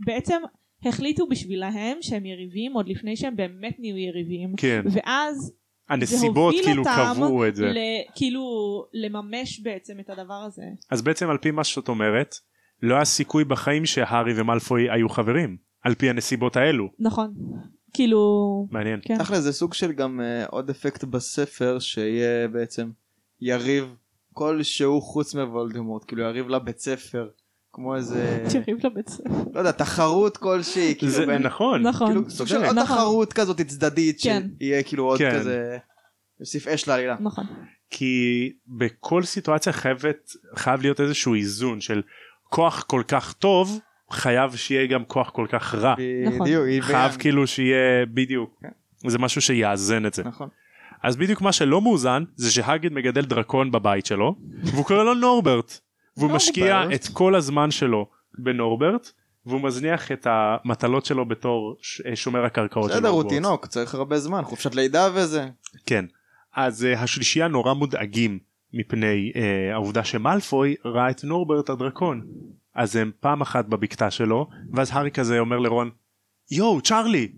בעצם 0.00 0.42
החליטו 0.84 1.26
בשבילהם 1.26 1.96
שהם 2.00 2.26
יריבים 2.26 2.72
עוד 2.72 2.88
לפני 2.88 3.16
שהם 3.16 3.36
באמת 3.36 3.76
נהיו 3.78 3.96
יריבים 3.96 4.56
כן 4.56 4.82
ואז 4.92 5.57
הנסיבות 5.88 6.54
כאילו 6.64 6.82
קבעו 6.84 7.46
את 7.46 7.56
זה 7.56 7.66
ל, 7.66 7.78
כאילו 8.14 8.42
לממש 8.92 9.60
בעצם 9.60 10.00
את 10.00 10.10
הדבר 10.10 10.42
הזה. 10.46 10.62
אז 10.90 11.02
בעצם 11.02 11.30
על 11.30 11.38
פי 11.38 11.50
מה 11.50 11.64
שאת 11.64 11.88
אומרת 11.88 12.34
לא 12.82 12.94
היה 12.94 13.04
סיכוי 13.04 13.44
בחיים 13.44 13.86
שהארי 13.86 14.40
ומלפוי 14.40 14.90
היו 14.90 15.08
חברים 15.08 15.56
על 15.82 15.94
פי 15.94 16.10
הנסיבות 16.10 16.56
האלו 16.56 16.88
נכון. 16.98 17.34
כאילו 17.94 18.20
מעניין 18.70 19.00
כן. 19.02 19.18
תכל'ס 19.18 19.38
זה 19.38 19.52
סוג 19.52 19.74
של 19.74 19.92
גם 19.92 20.20
אה, 20.20 20.46
עוד 20.46 20.70
אפקט 20.70 21.04
בספר 21.04 21.78
שיהיה 21.78 22.48
בעצם 22.48 22.90
יריב 23.40 23.94
כלשהו 24.32 25.00
חוץ 25.00 25.34
מוולדמורט 25.34 26.04
כאילו 26.06 26.22
יריב 26.22 26.48
לבית 26.48 26.78
ספר 26.78 27.28
כמו 27.72 27.96
איזה 27.96 28.46
יריב 28.54 28.86
לבית 28.86 29.08
ספר. 29.08 29.30
לא 29.54 29.58
יודע 29.58 29.72
תחרות 29.72 30.36
כלשהי 30.36 30.94
כאילו 30.98 31.12
זה 31.12 31.26
בין- 31.26 31.42
נכון 31.42 31.82
נכון. 31.82 32.06
כאילו 32.08 32.30
סוג 32.30 32.46
של. 32.46 32.56
עוד 32.56 32.78
נכון. 32.78 32.96
תחרות 32.96 33.32
כזאת 33.32 33.60
צדדית 33.60 34.18
כן. 34.22 34.46
שיהיה 34.60 34.82
כאילו 34.82 35.04
עוד 35.04 35.18
כן. 35.18 35.34
כזה 35.34 35.76
יוסיף 36.40 36.68
אש 36.68 36.88
לעלילה. 36.88 37.16
נכון. 37.20 37.44
כי 37.90 38.12
בכל 38.66 39.22
סיטואציה 39.22 39.72
חייבת 39.72 40.30
חייב 40.56 40.82
להיות 40.82 41.00
איזשהו 41.00 41.34
איזון 41.34 41.80
של 41.80 42.02
כוח 42.48 42.82
כל 42.82 43.02
כך 43.08 43.32
טוב 43.32 43.78
חייב 44.10 44.56
שיהיה 44.56 44.86
גם 44.86 45.04
כוח 45.04 45.30
כל 45.30 45.46
כך 45.50 45.74
רע 45.74 45.94
נכון. 46.26 46.40
בדיוק. 46.46 46.84
חייב 46.84 47.10
בין- 47.10 47.20
כאילו 47.20 47.46
שיהיה 47.46 48.06
בדיוק 48.14 48.58
כן. 48.62 48.68
זה 49.10 49.18
משהו 49.18 49.40
שיאזן 49.40 50.06
את 50.06 50.14
זה 50.14 50.24
נכון. 50.24 50.48
אז 51.02 51.16
בדיוק 51.16 51.40
מה 51.42 51.52
שלא 51.52 51.80
מאוזן 51.82 52.22
זה 52.36 52.52
שהאגריד 52.52 52.92
מגדל 52.92 53.24
דרקון 53.24 53.70
בבית 53.70 54.06
שלו 54.06 54.34
והוא 54.62 54.84
קורא 54.84 55.02
לו 55.04 55.14
נורברט 55.14 55.78
והוא 56.18 56.30
משקיע 56.30 56.78
נורברט. 56.80 57.00
את 57.00 57.08
כל 57.12 57.34
הזמן 57.34 57.70
שלו 57.70 58.06
בנורברט 58.38 59.12
והוא 59.46 59.60
מזניח 59.60 60.12
את 60.12 60.26
המטלות 60.30 61.04
שלו 61.04 61.28
בתור 61.28 61.76
ש- 61.82 62.02
שומר 62.14 62.44
הקרקעות 62.44 62.90
של 62.90 62.96
בסדר 62.96 63.08
הוא. 63.08 63.28
תינוק 63.28 63.66
צריך 63.66 63.94
הרבה 63.94 64.18
זמן 64.18 64.44
חופשת 64.44 64.74
לידה 64.74 65.08
וזה. 65.14 65.48
כן. 65.86 66.04
אז 66.56 66.86
uh, 66.94 66.98
השלישייה 66.98 67.48
נורא 67.48 67.72
מודאגים 67.72 68.38
מפני 68.74 69.32
uh, 69.34 69.38
העובדה 69.74 70.04
שמלפוי 70.04 70.74
ראה 70.84 71.10
את 71.10 71.24
נורברט 71.24 71.70
הדרקון. 71.70 72.26
אז 72.74 72.96
הם 72.96 73.10
פעם 73.20 73.40
אחת 73.40 73.64
בבקתה 73.66 74.10
שלו 74.10 74.48
ואז 74.72 74.90
הארי 74.92 75.10
כזה 75.10 75.38
אומר 75.38 75.58
לרון 75.58 75.90
יואו 76.50 76.80
צ'ארלי. 76.80 77.28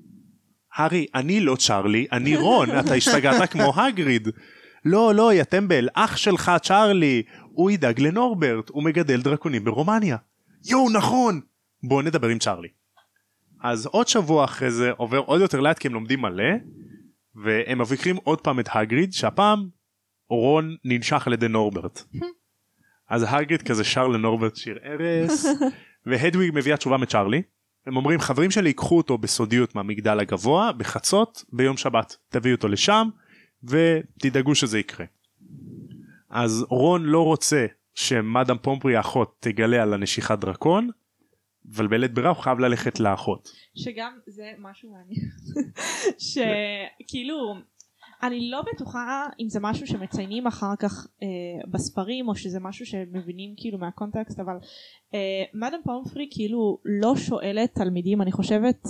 הארי 0.75 1.07
אני 1.15 1.41
לא 1.41 1.57
צ'ארלי 1.57 2.07
אני 2.13 2.37
רון 2.37 2.69
אתה 2.79 2.95
השתגעת 2.95 3.51
כמו 3.51 3.73
הגריד. 3.81 4.29
לא 4.85 5.15
לא 5.15 5.33
יא 5.35 5.45
טמבל 5.45 5.89
אח 5.95 6.17
שלך 6.17 6.53
צ'ארלי 6.63 7.23
הוא 7.45 7.71
ידאג 7.71 8.01
לנורברט 8.01 8.69
הוא 8.69 8.83
מגדל 8.83 9.23
דרקונים 9.23 9.65
ברומניה. 9.65 10.17
יואו 10.65 10.91
נכון 10.91 11.41
בוא 11.83 12.03
נדבר 12.03 12.29
עם 12.29 12.39
צ'ארלי. 12.39 12.69
אז 13.63 13.87
עוד 13.87 14.09
שבוע 14.09 14.45
אחרי 14.45 14.71
זה 14.71 14.91
עובר 14.97 15.19
עוד 15.19 15.41
יותר 15.41 15.61
לאט 15.61 15.79
כי 15.79 15.89
הם 15.89 15.95
לומדים 15.95 16.21
מלא 16.21 16.55
והם 17.35 17.81
מבקרים 17.81 18.17
עוד 18.17 18.41
פעם 18.41 18.61
את 18.61 18.69
הגריד 18.73 19.13
שהפעם 19.13 19.69
רון 20.29 20.77
ננשך 20.85 21.27
על 21.27 21.33
ידי 21.33 21.49
נורברט. 21.49 22.03
אז 23.09 23.27
הגריד 23.29 23.63
כזה 23.63 23.85
שר 23.85 24.09
לנורברט 24.09 24.57
שיר 24.57 24.79
ארס 24.85 25.47
והדוויג 26.07 26.51
מביאה 26.55 26.77
תשובה 26.77 26.97
מצ'ארלי. 26.97 27.43
הם 27.87 27.97
אומרים 27.97 28.21
חברים 28.21 28.51
שלי 28.51 28.69
ייקחו 28.69 28.97
אותו 28.97 29.19
בסודיות 29.19 29.75
מהמגדל 29.75 30.21
הגבוה 30.21 30.73
בחצות 30.73 31.45
ביום 31.53 31.77
שבת 31.77 32.17
תביאו 32.29 32.55
אותו 32.55 32.69
לשם 32.69 33.09
ותדאגו 33.65 34.55
שזה 34.55 34.79
יקרה. 34.79 35.07
אז 36.31 36.67
רון 36.69 37.03
לא 37.03 37.25
רוצה 37.25 37.67
שמאדם 37.95 38.57
פומפרי 38.63 38.97
האחות 38.97 39.37
תגלה 39.41 39.83
על 39.83 39.95
הנשיכת 39.95 40.39
דרקון 40.39 40.91
אבל 41.75 41.87
בלית 41.87 42.15
ברירה 42.15 42.31
הוא 42.31 42.39
חייב 42.39 42.59
ללכת 42.59 43.01
לאחות. 43.01 43.49
שגם 43.75 44.19
זה 44.27 44.53
משהו 44.59 44.93
מעניין. 44.93 45.31
שכאילו 46.31 47.55
אני 48.23 48.51
לא 48.51 48.63
בטוחה 48.73 49.27
אם 49.41 49.49
זה 49.49 49.61
משהו 49.61 49.87
שמציינים 49.87 50.47
אחר 50.47 50.77
כך 50.79 51.07
אה, 51.23 51.29
בספרים 51.71 52.29
או 52.29 52.35
שזה 52.35 52.61
משהו 52.61 52.87
שמבינים 52.87 53.55
כאילו 53.57 53.79
מהקונטקסט 53.79 54.41
אבל 54.41 54.57
אה, 55.15 55.45
מאדם 55.55 55.79
פומפרי 55.85 56.29
כאילו 56.31 56.79
לא 56.85 57.17
שואלת 57.17 57.75
תלמידים 57.75 58.23
אני 58.23 58.33
חושבת 58.33 58.83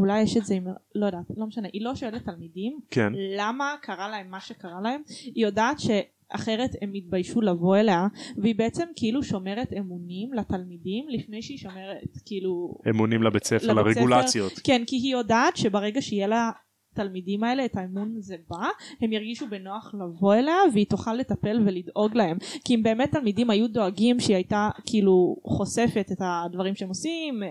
אולי 0.00 0.22
יש 0.22 0.36
את 0.36 0.46
זה 0.46 0.54
עם 0.54 0.66
לא 0.94 1.06
יודעת 1.06 1.26
לא 1.36 1.46
משנה 1.46 1.68
היא 1.72 1.84
לא 1.84 1.94
שואלת 1.94 2.24
תלמידים 2.24 2.78
כן. 2.90 3.12
למה 3.36 3.74
קרה 3.82 4.08
להם 4.08 4.30
מה 4.30 4.40
שקרה 4.40 4.80
להם 4.82 5.02
היא 5.24 5.44
יודעת 5.44 5.76
שאחרת 5.80 6.70
הם 6.82 6.94
יתביישו 6.94 7.40
לבוא 7.40 7.76
אליה 7.76 8.06
והיא 8.36 8.54
בעצם 8.54 8.84
כאילו 8.96 9.22
שומרת 9.22 9.72
אמונים 9.72 10.32
לתלמידים 10.32 11.08
לפני 11.08 11.42
שהיא 11.42 11.58
שומרת 11.58 12.18
כאילו 12.26 12.74
אמונים 12.88 13.22
לבית 13.22 13.44
ספר 13.44 13.72
לבית 13.72 13.92
ספר. 13.92 14.04
לרגולציות. 14.04 14.52
כן 14.64 14.82
כי 14.86 14.96
היא 14.96 15.12
יודעת 15.12 15.56
שברגע 15.56 16.02
שיהיה 16.02 16.26
לה 16.26 16.50
תלמידים 16.94 17.44
האלה 17.44 17.64
את 17.64 17.76
האמון 17.76 18.14
הזה 18.18 18.36
בא 18.48 18.68
הם 19.00 19.12
ירגישו 19.12 19.46
בנוח 19.48 19.94
לבוא 19.94 20.34
אליה 20.34 20.56
והיא 20.72 20.86
תוכל 20.86 21.14
לטפל 21.14 21.62
ולדאוג 21.66 22.16
להם 22.16 22.38
כי 22.64 22.74
אם 22.74 22.82
באמת 22.82 23.10
תלמידים 23.10 23.50
היו 23.50 23.68
דואגים 23.68 24.20
שהיא 24.20 24.36
הייתה 24.36 24.70
כאילו 24.86 25.36
חושפת 25.44 26.08
את 26.12 26.18
הדברים 26.20 26.74
שהם 26.74 26.88
עושים 26.88 27.42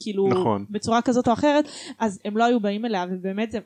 כאילו 0.00 0.28
נכון. 0.28 0.66
בצורה 0.70 1.02
כזאת 1.02 1.28
או 1.28 1.32
אחרת 1.32 1.68
אז 1.98 2.20
הם 2.24 2.36
לא 2.36 2.44
היו 2.44 2.60
באים 2.60 2.84
אליה 2.84 3.04
ובאמת 3.10 3.52
זה 3.52 3.58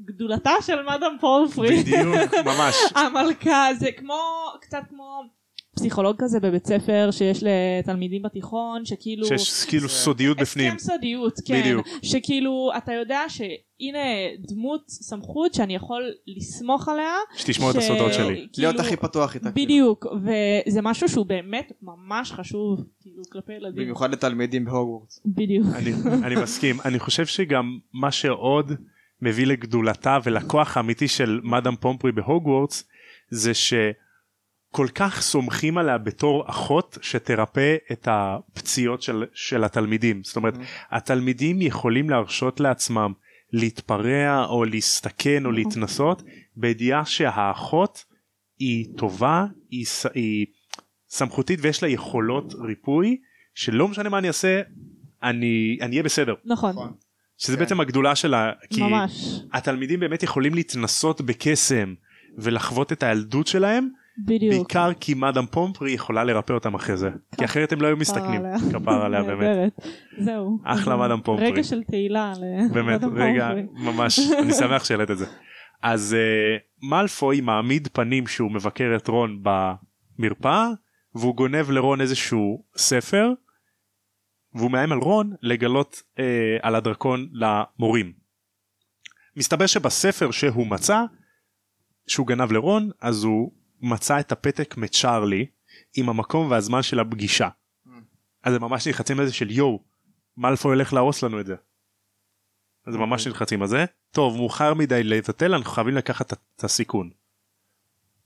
גדולתה 0.00 0.52
של 0.60 0.82
מאדם 0.82 1.16
פורפרי 1.20 1.82
בדיוק 1.82 2.34
ממש 2.44 2.76
המלכה 2.96 3.68
זה 3.78 3.92
כמו 3.96 4.20
קצת 4.60 4.82
כמו 4.88 5.22
פסיכולוג 5.84 6.16
כזה 6.18 6.40
בבית 6.40 6.66
ספר 6.66 7.08
שיש 7.10 7.42
לתלמידים 7.42 8.22
בתיכון 8.22 8.84
שכאילו 8.84 9.26
שיש 9.26 9.64
כאילו 9.68 9.88
סודיות 9.88 10.38
בפנים. 10.40 10.72
הסכם 10.74 10.92
סודיות 10.92 11.34
כן 11.46 11.60
בדיוק. 11.60 11.86
שכאילו 12.02 12.70
אתה 12.76 12.92
יודע 12.92 13.20
שהנה 13.28 13.98
דמות 14.48 14.82
סמכות 14.88 15.54
שאני 15.54 15.74
יכול 15.74 16.02
לסמוך 16.36 16.88
עליה 16.88 17.12
שתשמור 17.36 17.70
את 17.70 17.74
ש- 17.74 17.78
הסודות 17.78 18.12
שלי. 18.12 18.24
להיות 18.24 18.48
כאילו- 18.76 18.80
הכי 18.80 18.96
פתוח 18.96 19.34
איתה. 19.34 19.52
כאילו. 19.52 19.64
בדיוק 19.66 20.06
וזה 20.66 20.82
משהו 20.82 21.08
שהוא 21.08 21.26
באמת 21.26 21.72
ממש 21.82 22.32
חשוב 22.32 22.84
כאילו 23.00 23.22
כלפי 23.32 23.52
ילדים 23.52 23.82
במיוחד 23.84 24.12
לתלמידים 24.12 24.64
בהוגוורטס. 24.64 25.20
בדיוק 25.26 25.66
אני, 25.74 25.92
אני 26.22 26.34
מסכים 26.42 26.76
אני 26.84 26.98
חושב 26.98 27.26
שגם 27.26 27.78
מה 27.94 28.10
שעוד 28.12 28.72
מביא 29.22 29.46
לגדולתה 29.46 30.18
ולכוח 30.24 30.76
האמיתי 30.76 31.08
של 31.08 31.40
מאדם 31.42 31.74
פומפרי 31.80 32.12
בהוגוורטס 32.12 32.84
זה 33.30 33.54
שכל 34.74 34.88
כך 34.94 35.20
סומכים 35.22 35.78
עליה 35.78 35.98
בתור 35.98 36.50
אחות 36.50 36.98
שתרפא 37.02 37.76
את 37.92 38.08
הפציעות 38.10 39.02
של, 39.02 39.24
של 39.34 39.64
התלמידים. 39.64 40.24
זאת 40.24 40.36
אומרת 40.36 40.54
התלמידים 40.90 41.62
יכולים 41.62 42.10
להרשות 42.10 42.60
לעצמם 42.60 43.12
להתפרע 43.52 44.44
או 44.44 44.64
להסתכן 44.64 45.46
או 45.46 45.52
להתנסות 45.52 46.22
בידיעה 46.56 47.04
שהאחות 47.04 48.04
היא 48.58 48.86
טובה 48.96 49.46
היא, 49.70 49.86
ס- 49.86 50.06
היא 50.14 50.46
סמכותית 51.08 51.58
ויש 51.62 51.82
לה 51.82 51.88
יכולות 51.88 52.54
ריפוי 52.66 53.16
שלא 53.54 53.88
משנה 53.88 54.08
מה 54.08 54.18
אני 54.18 54.28
אעשה 54.28 54.60
אני 55.22 55.78
אני 55.80 55.90
אהיה 55.90 56.02
בסדר. 56.02 56.34
נכון. 56.44 56.70
נכון. 56.70 56.92
שזה 57.38 57.56
כן. 57.56 57.62
בעצם 57.62 57.80
הגדולה 57.80 58.14
שלה 58.14 58.52
כי 58.70 58.82
ממש. 58.82 59.40
התלמידים 59.52 60.00
באמת 60.00 60.22
יכולים 60.22 60.54
להתנסות 60.54 61.20
בקסם 61.20 61.94
ולחוות 62.38 62.92
את 62.92 63.02
הילדות 63.02 63.46
שלהם 63.46 63.88
בדיוק 64.18 64.54
בעיקר 64.54 64.90
כי 65.00 65.14
מאדם 65.14 65.46
פומפרי 65.46 65.92
יכולה 65.92 66.24
לרפא 66.24 66.52
אותם 66.52 66.74
אחרי 66.74 66.96
זה 66.96 67.10
כי 67.38 67.44
אחרת 67.44 67.72
הם 67.72 67.80
לא 67.80 67.86
היו 67.86 67.96
מסתכנים. 67.96 68.42
כפר 68.72 69.02
עליה 69.04 69.22
באמת. 69.34 69.72
זהו 70.18 70.58
אחלה 70.64 70.96
מאדם 70.96 71.20
פומפרי. 71.24 71.50
רגע 71.50 71.64
של 71.64 71.82
תהילה 71.82 72.32
באמת 72.72 73.00
רגע. 73.14 73.50
ממש 73.72 74.18
אני 74.42 74.52
שמח 74.52 74.84
שהעלית 74.84 75.10
את 75.10 75.18
זה 75.18 75.26
אז 75.82 76.16
uh, 76.16 76.88
מאלפוי 76.88 77.40
מעמיד 77.40 77.88
פנים 77.92 78.26
שהוא 78.26 78.52
מבקר 78.52 78.92
את 78.96 79.08
רון 79.08 79.42
במרפאה 79.42 80.68
והוא 81.14 81.36
גונב 81.36 81.70
לרון 81.70 82.00
איזשהו 82.00 82.64
ספר 82.76 83.32
והוא 84.54 84.70
מאיים 84.70 84.92
על 84.92 84.98
רון 84.98 85.32
לגלות 85.42 86.02
uh, 86.16 86.20
על 86.62 86.74
הדרקון 86.74 87.28
למורים. 87.32 88.12
מסתבר 89.36 89.66
שבספר 89.66 90.30
שהוא 90.30 90.66
מצא 90.66 91.02
שהוא 92.06 92.26
גנב 92.26 92.52
לרון 92.52 92.90
אז 93.00 93.24
הוא 93.24 93.52
מצא 93.84 94.20
את 94.20 94.32
הפתק 94.32 94.76
מצ'ארלי 94.76 95.46
עם 95.96 96.08
המקום 96.08 96.50
והזמן 96.50 96.82
של 96.82 97.00
הפגישה. 97.00 97.48
אז 98.42 98.54
הם 98.54 98.62
ממש 98.62 98.86
נלחצים 98.86 99.20
על 99.20 99.26
זה 99.26 99.32
של 99.32 99.50
יואו 99.50 99.82
מאלפוי 100.36 100.70
הולך 100.74 100.92
להרוס 100.92 101.22
לנו 101.22 101.40
את 101.40 101.46
זה. 101.46 101.54
אז 102.86 102.94
הם 102.94 103.00
ממש 103.00 103.26
נלחצים 103.26 103.62
על 103.62 103.68
זה 103.68 103.84
טוב 104.10 104.36
מאוחר 104.36 104.74
מדי 104.74 105.02
לבטל 105.04 105.54
אנחנו 105.54 105.70
חייבים 105.70 105.94
לקחת 105.94 106.32
את- 106.32 106.64
הסיכון. 106.64 107.10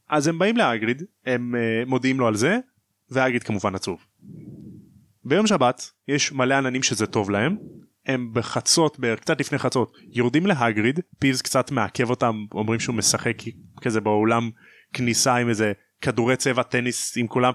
אז 0.08 0.26
הם 0.26 0.38
באים 0.38 0.56
להגריד 0.56 1.02
הם 1.26 1.54
אה, 1.56 1.82
מודיעים 1.86 2.20
לו 2.20 2.26
על 2.26 2.34
זה 2.36 2.58
והגריד 3.10 3.42
כמובן 3.42 3.74
עצוב. 3.74 4.06
ביום 5.24 5.46
שבת 5.46 5.90
יש 6.08 6.32
מלא 6.32 6.54
עננים 6.54 6.82
שזה 6.82 7.06
טוב 7.06 7.30
להם 7.30 7.56
הם 8.06 8.30
בחצות 8.32 8.98
קצת 9.20 9.40
לפני 9.40 9.58
חצות 9.58 9.96
יורדים 10.10 10.46
להגריד 10.46 11.00
פיבס 11.18 11.42
קצת 11.42 11.70
מעכב 11.70 12.10
אותם 12.10 12.44
אומרים 12.52 12.80
שהוא 12.80 12.94
משחק 12.96 13.36
כזה 13.80 14.00
באולם 14.00 14.50
כניסה 14.92 15.36
עם 15.36 15.48
איזה 15.48 15.72
כדורי 16.00 16.36
צבע 16.36 16.62
טניס 16.62 17.16
עם 17.16 17.26
כולם 17.26 17.52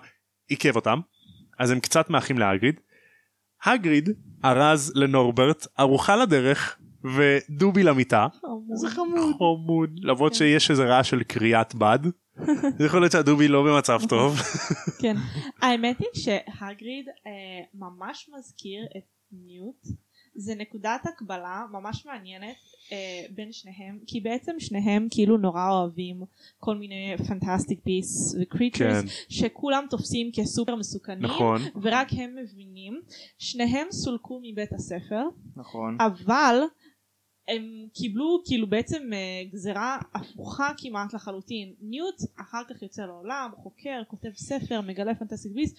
עיכב 0.47 0.75
אותם 0.75 0.99
אז 1.59 1.71
הם 1.71 1.79
קצת 1.79 2.09
מאחים 2.09 2.37
להגריד. 2.37 2.79
הגריד 3.65 4.09
ארז 4.45 4.91
לנורברט 4.95 5.67
ארוחה 5.79 6.15
לדרך 6.15 6.77
ודובי 7.03 7.83
למיטה 7.83 8.27
זה 8.73 8.89
חמוד. 8.89 9.35
חמוד 9.37 9.99
למרות 10.03 10.31
כן. 10.31 10.37
שיש 10.37 10.71
איזה 10.71 10.85
רעש 10.85 11.09
של 11.09 11.23
קריאת 11.23 11.75
בד. 11.75 11.99
זה 12.77 12.85
יכול 12.87 12.99
להיות 12.99 13.11
שהדובי 13.11 13.47
לא 13.47 13.63
במצב 13.63 13.99
טוב 14.09 14.37
כן. 15.01 15.15
האמת 15.61 15.99
היא 15.99 16.07
שהגריד 16.13 17.05
אה, 17.07 17.31
ממש 17.73 18.29
מזכיר 18.37 18.85
את 18.97 19.03
ניוט. 19.31 19.87
זה 20.35 20.55
נקודת 20.55 21.05
הקבלה 21.05 21.65
ממש 21.71 22.05
מעניינת 22.05 22.55
אה, 22.91 23.25
בין 23.35 23.51
שניהם 23.51 23.99
כי 24.07 24.19
בעצם 24.19 24.55
שניהם 24.59 25.07
כאילו 25.11 25.37
נורא 25.37 25.69
אוהבים 25.69 26.21
כל 26.59 26.75
מיני 26.75 27.15
fantastic 27.27 27.79
beasts 27.83 28.35
ו 28.41 28.47
creatures 28.47 29.01
כן. 29.01 29.07
שכולם 29.29 29.85
תופסים 29.89 30.31
כסופר 30.33 30.75
מסוכנים 30.75 31.25
נכון. 31.25 31.61
ורק 31.81 32.07
הם 32.11 32.35
מבינים. 32.35 33.01
שניהם 33.37 33.87
סולקו 33.91 34.39
מבית 34.43 34.73
הספר 34.73 35.23
נכון. 35.55 35.97
אבל 35.99 36.59
הם 37.47 37.87
קיבלו 37.93 38.41
כאילו 38.45 38.67
בעצם 38.67 39.09
אה, 39.13 39.43
גזרה 39.51 39.97
הפוכה 40.13 40.71
כמעט 40.77 41.13
לחלוטין. 41.13 41.73
ניוט 41.81 42.15
אחר 42.41 42.61
כך 42.69 42.81
יוצא 42.81 43.05
לעולם 43.05 43.49
חוקר 43.55 44.01
כותב 44.07 44.31
ספר 44.35 44.81
מגלה 44.81 45.15
fantastic 45.15 45.51
beasts 45.51 45.77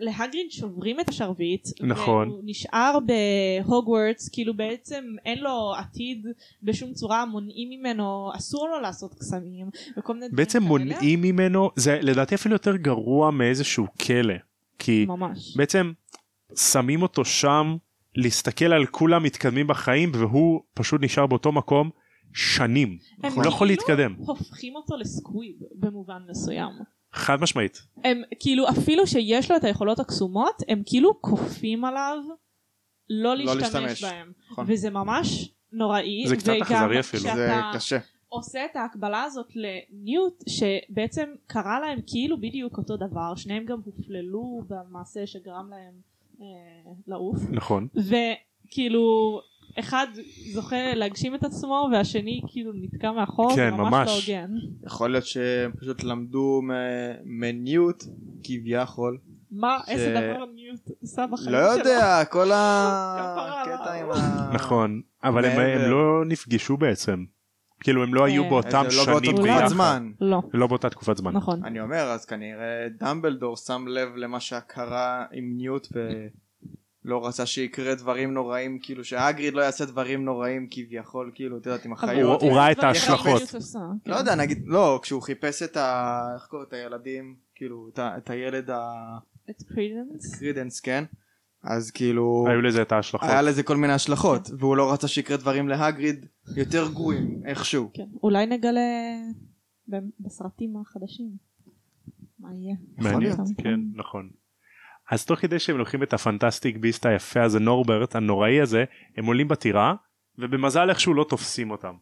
ולהגריד 0.00 0.50
שוברים 0.50 1.00
את 1.00 1.08
השרביט 1.08 1.68
נכון. 1.80 2.28
והוא 2.28 2.42
נשאר 2.44 2.98
בהוגוורטס 3.06 4.28
כאילו 4.28 4.54
בעצם 4.54 5.04
אין 5.24 5.38
לו 5.38 5.72
עתיד 5.78 6.26
בשום 6.62 6.92
צורה 6.92 7.26
מונעים 7.26 7.70
ממנו 7.70 8.30
אסור 8.36 8.68
לו 8.68 8.80
לעשות 8.80 9.14
קסמים 9.14 9.70
וכל 9.98 10.14
מיני 10.14 10.28
דברים 10.28 10.36
בעצם 10.36 10.58
כאלה. 10.58 10.68
מונעים 10.68 11.22
ממנו 11.22 11.70
זה 11.76 11.98
לדעתי 12.02 12.34
אפילו 12.34 12.54
יותר 12.54 12.76
גרוע 12.76 13.30
מאיזשהו 13.30 13.86
כלא 14.06 14.34
כי 14.78 15.04
ממש 15.08 15.56
בעצם 15.56 15.92
שמים 16.56 17.02
אותו 17.02 17.24
שם 17.24 17.76
להסתכל 18.16 18.64
על 18.64 18.86
כולם 18.86 19.22
מתקדמים 19.22 19.66
בחיים 19.66 20.12
והוא 20.14 20.60
פשוט 20.74 21.00
נשאר 21.02 21.26
באותו 21.26 21.52
מקום 21.52 21.90
שנים 22.34 22.98
הם 23.22 23.32
הוא 23.32 23.44
לא 23.44 23.48
יכול 23.48 23.68
כאילו 23.68 23.80
להתקדם 23.80 24.14
הופכים 24.18 24.76
אותו 24.76 24.96
לסקוויב 24.96 25.56
במובן 25.74 26.22
מסוים 26.30 26.70
חד 27.12 27.40
משמעית 27.40 27.82
הם 28.04 28.22
כאילו 28.40 28.68
אפילו 28.68 29.06
שיש 29.06 29.50
לו 29.50 29.56
את 29.56 29.64
היכולות 29.64 29.98
הקסומות 30.00 30.62
הם 30.68 30.82
כאילו 30.86 31.20
כופים 31.20 31.84
עליו 31.84 32.18
לא 33.10 33.36
לא 33.36 33.54
להשתמש 33.54 33.74
להשתמש. 33.74 34.04
בהם 34.04 34.32
נכון. 34.50 34.66
וזה 34.68 34.90
ממש 34.90 35.50
נוראי 35.72 36.24
זה 36.26 36.36
קצת 36.36 36.52
אכזרי 36.62 37.00
אפילו. 37.00 37.22
זה 37.22 37.60
קשה. 37.74 37.98
עושה 38.28 38.64
את 38.64 38.76
ההקבלה 38.76 39.22
הזאת 39.22 39.46
לניוט 39.54 40.44
שבעצם 40.48 41.28
קרה 41.46 41.80
להם 41.80 41.98
כאילו 42.06 42.40
בדיוק 42.40 42.78
אותו 42.78 42.96
דבר 42.96 43.34
שניהם 43.36 43.64
גם 43.64 43.78
הופללו 43.84 44.62
במעשה 44.68 45.26
שגרם 45.26 45.70
להם 45.70 45.94
אה, 46.40 46.92
לעוף 47.06 47.38
נכון 47.50 47.88
וכאילו 47.96 49.40
אחד 49.78 50.06
זוכה 50.52 50.94
להגשים 50.94 51.34
את 51.34 51.44
עצמו 51.44 51.88
והשני 51.92 52.40
כאילו 52.48 52.72
נתקע 52.74 53.12
מאחור 53.12 53.50
כן, 53.56 53.70
זה 53.70 53.76
ממש 53.76 53.90
ממש. 53.92 54.08
לא 54.28 54.34
הוגן 54.34 54.50
יכול 54.86 55.10
להיות 55.10 55.26
שהם 55.26 55.72
פשוט 55.80 56.04
למדו 56.04 56.60
מ- 56.62 56.70
מניוט 57.40 58.04
כביכול. 58.44 59.18
מה 59.50 59.78
ש- 59.86 59.88
איזה 59.88 60.10
דבר 60.10 60.44
ניוט 60.54 60.80
עשה 61.02 61.26
בחיים 61.26 61.52
לא 61.52 61.74
שלו 61.74 61.78
יודע 61.78 62.24
כל 62.24 62.44
כפרה 62.44 63.62
הקטע. 63.62 63.92
עם 63.92 64.10
ה... 64.10 64.50
נכון 64.54 65.00
אבל 65.24 65.44
הם. 65.44 65.60
הם 65.60 65.90
לא 65.90 66.22
נפגשו 66.26 66.76
בעצם 66.76 67.24
כאילו 67.80 68.02
הם 68.02 68.14
לא 68.14 68.24
היו 68.24 68.44
אה. 68.44 68.48
באותם 68.48 68.82
לא 68.96 69.04
באותה 69.04 69.20
שנים 69.20 69.32
תקופת 69.36 69.42
ביחד 69.42 69.66
זמן. 69.66 70.10
לא 70.20 70.42
לא 70.54 70.66
באותה 70.66 70.90
תקופת 70.90 71.16
זמן 71.16 71.32
נכון 71.32 71.64
אני 71.64 71.80
אומר 71.80 72.02
אז 72.02 72.24
כנראה 72.24 72.64
דמבלדור 73.00 73.56
שם 73.56 73.84
לב 73.88 74.16
למה 74.16 74.40
שקרה 74.40 75.24
עם 75.32 75.52
ניוט 75.56 75.88
ולא 77.04 77.26
רצה 77.26 77.46
שיקרה 77.46 77.94
דברים 77.94 78.32
נוראים 78.34 78.78
כאילו 78.82 79.04
שהאגריד 79.04 79.54
לא 79.54 79.62
יעשה 79.62 79.84
דברים 79.84 80.24
נוראים 80.24 80.66
כביכול 80.70 81.30
כאילו 81.34 81.58
את 81.58 81.66
יודעת 81.66 81.84
עם 81.84 81.92
החיות. 81.92 82.42
הוא- 82.42 82.50
הוא 82.50 82.58
ראה 82.58 82.72
את 82.72 82.78
ההשלכות. 82.78 83.42
עשה, 83.54 83.78
כן. 84.04 84.10
לא 84.10 84.16
יודע 84.16 84.34
נגיד 84.34 84.62
לא 84.66 85.00
כשהוא 85.02 85.22
חיפש 85.22 85.62
את 85.62 85.76
ה... 85.76 86.20
איך 86.34 86.46
קוראים 86.46 86.68
את 86.68 86.72
הילדים 86.72 87.36
כאילו 87.54 87.88
את 87.92 87.98
ה- 87.98 88.16
את 88.18 88.30
הילד 88.30 88.70
את 89.50 89.62
קרידנס 89.68 90.34
קרידנס 90.34 90.80
כן 90.80 91.04
אז 91.64 91.90
כאילו 91.90 92.44
היו 92.48 92.60
לזה 92.62 92.82
את 92.82 92.92
ההשלכות 92.92 93.28
היה 93.28 93.42
לזה 93.42 93.62
כל 93.62 93.76
מיני 93.76 93.92
השלכות 93.92 94.48
והוא 94.58 94.76
לא 94.76 94.92
רצה 94.92 95.08
שיקרה 95.08 95.36
דברים 95.36 95.68
להגריד 95.68 96.26
יותר 96.56 96.88
גרועים 96.92 97.42
איכשהו. 97.46 97.90
כן 97.94 98.06
אולי 98.22 98.46
נגלה 98.46 98.80
בסרטים 100.20 100.76
החדשים 100.76 101.30
מה 102.38 102.48
יהיה 102.54 102.76
מעניין 102.98 103.20
להיות. 103.22 103.38
כן 103.58 103.80
נכון. 103.94 104.30
אז 105.12 105.24
תוך 105.24 105.40
כדי 105.40 105.58
שהם 105.58 105.78
לוקחים 105.78 106.02
את 106.02 106.12
ה 106.12 106.18
fantastic 106.18 106.76
beast 106.76 107.06
היפה 107.06 107.42
הזה 107.42 107.60
נורברט 107.60 108.16
הנורווגי 108.16 108.60
הזה 108.60 108.84
הם 109.16 109.24
עולים 109.26 109.48
בטירה 109.48 109.94
ובמזל 110.38 110.90
איכשהו 110.90 111.14
לא 111.14 111.24
תופסים 111.28 111.70
אותם. 111.70 111.94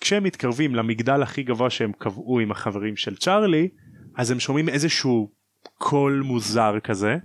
כשהם 0.00 0.24
מתקרבים 0.24 0.74
למגדל 0.74 1.22
הכי 1.22 1.42
גבוה 1.42 1.70
שהם 1.70 1.92
קבעו 1.98 2.40
עם 2.40 2.50
החברים 2.50 2.96
של 2.96 3.16
צ'ארלי 3.16 3.68
אז 4.16 4.30
הם 4.30 4.40
שומעים 4.40 4.68
איזשהו 4.68 5.30
קול 5.78 6.22
מוזר 6.26 6.80
כזה 6.80 7.16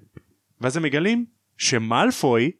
ואז 0.61 0.77
הם 0.77 0.83
מגלים 0.83 1.25
שמאלפוי 1.57 2.51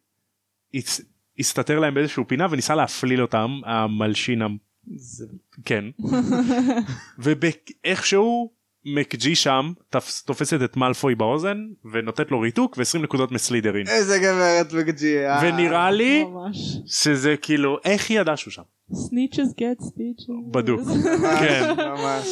הצ- 0.75 1.03
הסתתר 1.39 1.79
להם 1.79 1.93
באיזשהו 1.93 2.27
פינה 2.27 2.47
וניסה 2.51 2.75
להפליל 2.75 3.21
אותם 3.21 3.59
המלשין 3.65 4.41
המ- 4.41 4.57
זה- 4.95 5.25
כן 5.65 5.85
ואיכשהו 7.17 8.53
מקג'י 8.85 9.35
שם 9.35 9.71
תפס, 9.89 10.23
תופסת 10.23 10.63
את 10.63 10.77
מאלפוי 10.77 11.15
באוזן 11.15 11.57
ונותנת 11.91 12.31
לו 12.31 12.39
ריתוק 12.39 12.77
ו-20 12.77 13.03
נקודות 13.03 13.31
מסלידרין 13.31 13.87
איזה 13.87 14.19
גברת 14.19 14.73
badgy. 14.73 15.25
אה. 15.25 15.39
ונראה 15.43 15.91
לי 15.91 16.23
ממש 16.23 16.57
שזה 16.85 17.35
כאילו 17.41 17.77
איך 17.85 18.09
היא 18.09 18.19
ידעה 18.19 18.37
שהוא 18.37 18.51
שם 18.51 18.61
snitches 18.93 19.53
get 19.59 19.79
stitches 19.79 20.25
בדוק. 20.51 20.81
כן. 21.41 21.73
ממש. 21.77 22.27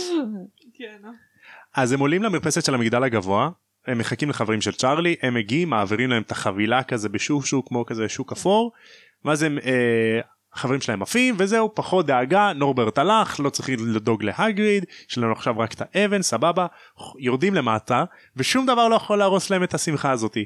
כן 0.78 1.08
אז 1.74 1.92
הם 1.92 2.00
עולים 2.00 2.24
למרפסת 2.24 2.66
של 2.66 2.74
המגדל 2.74 3.04
הגבוה 3.04 3.50
הם 3.88 3.98
מחכים 3.98 4.30
לחברים 4.30 4.62
של 4.62 4.72
צ'ארלי 4.72 5.16
הם 5.22 5.34
מגיעים 5.34 5.70
מעבירים 5.70 6.10
להם 6.10 6.22
את 6.22 6.32
החבילה 6.32 6.84
כזה 6.84 7.10
בשושו 7.10 7.66
כמו 7.66 7.86
כזה 7.86 8.10
שוק 8.10 8.32
אפור 8.32 8.72
ואז 9.26 9.44
הם 9.44 9.58
אה, 9.66 10.20
החברים 10.58 10.82
שלהם 10.82 11.02
עפים 11.02 11.36
וזהו 11.38 11.76
פחות 11.76 12.06
דאגה 12.06 12.54
נורברט 12.56 12.98
הלך 12.98 13.40
לא 13.40 13.50
צריכים 13.50 13.80
לדאוג 13.88 14.24
להגריד 14.24 14.86
יש 15.10 15.18
לנו 15.18 15.32
עכשיו 15.32 15.60
רק 15.60 15.74
את 15.74 15.82
האבן 15.82 16.22
סבבה 16.22 16.66
יורדים 17.20 17.56
למטה 17.56 18.04
ושום 18.36 18.66
דבר 18.66 18.88
לא 18.88 18.96
יכול 18.96 19.18
להרוס 19.18 19.50
להם 19.50 19.64
את 19.64 19.74
השמחה 19.74 20.12
הזאתי 20.12 20.46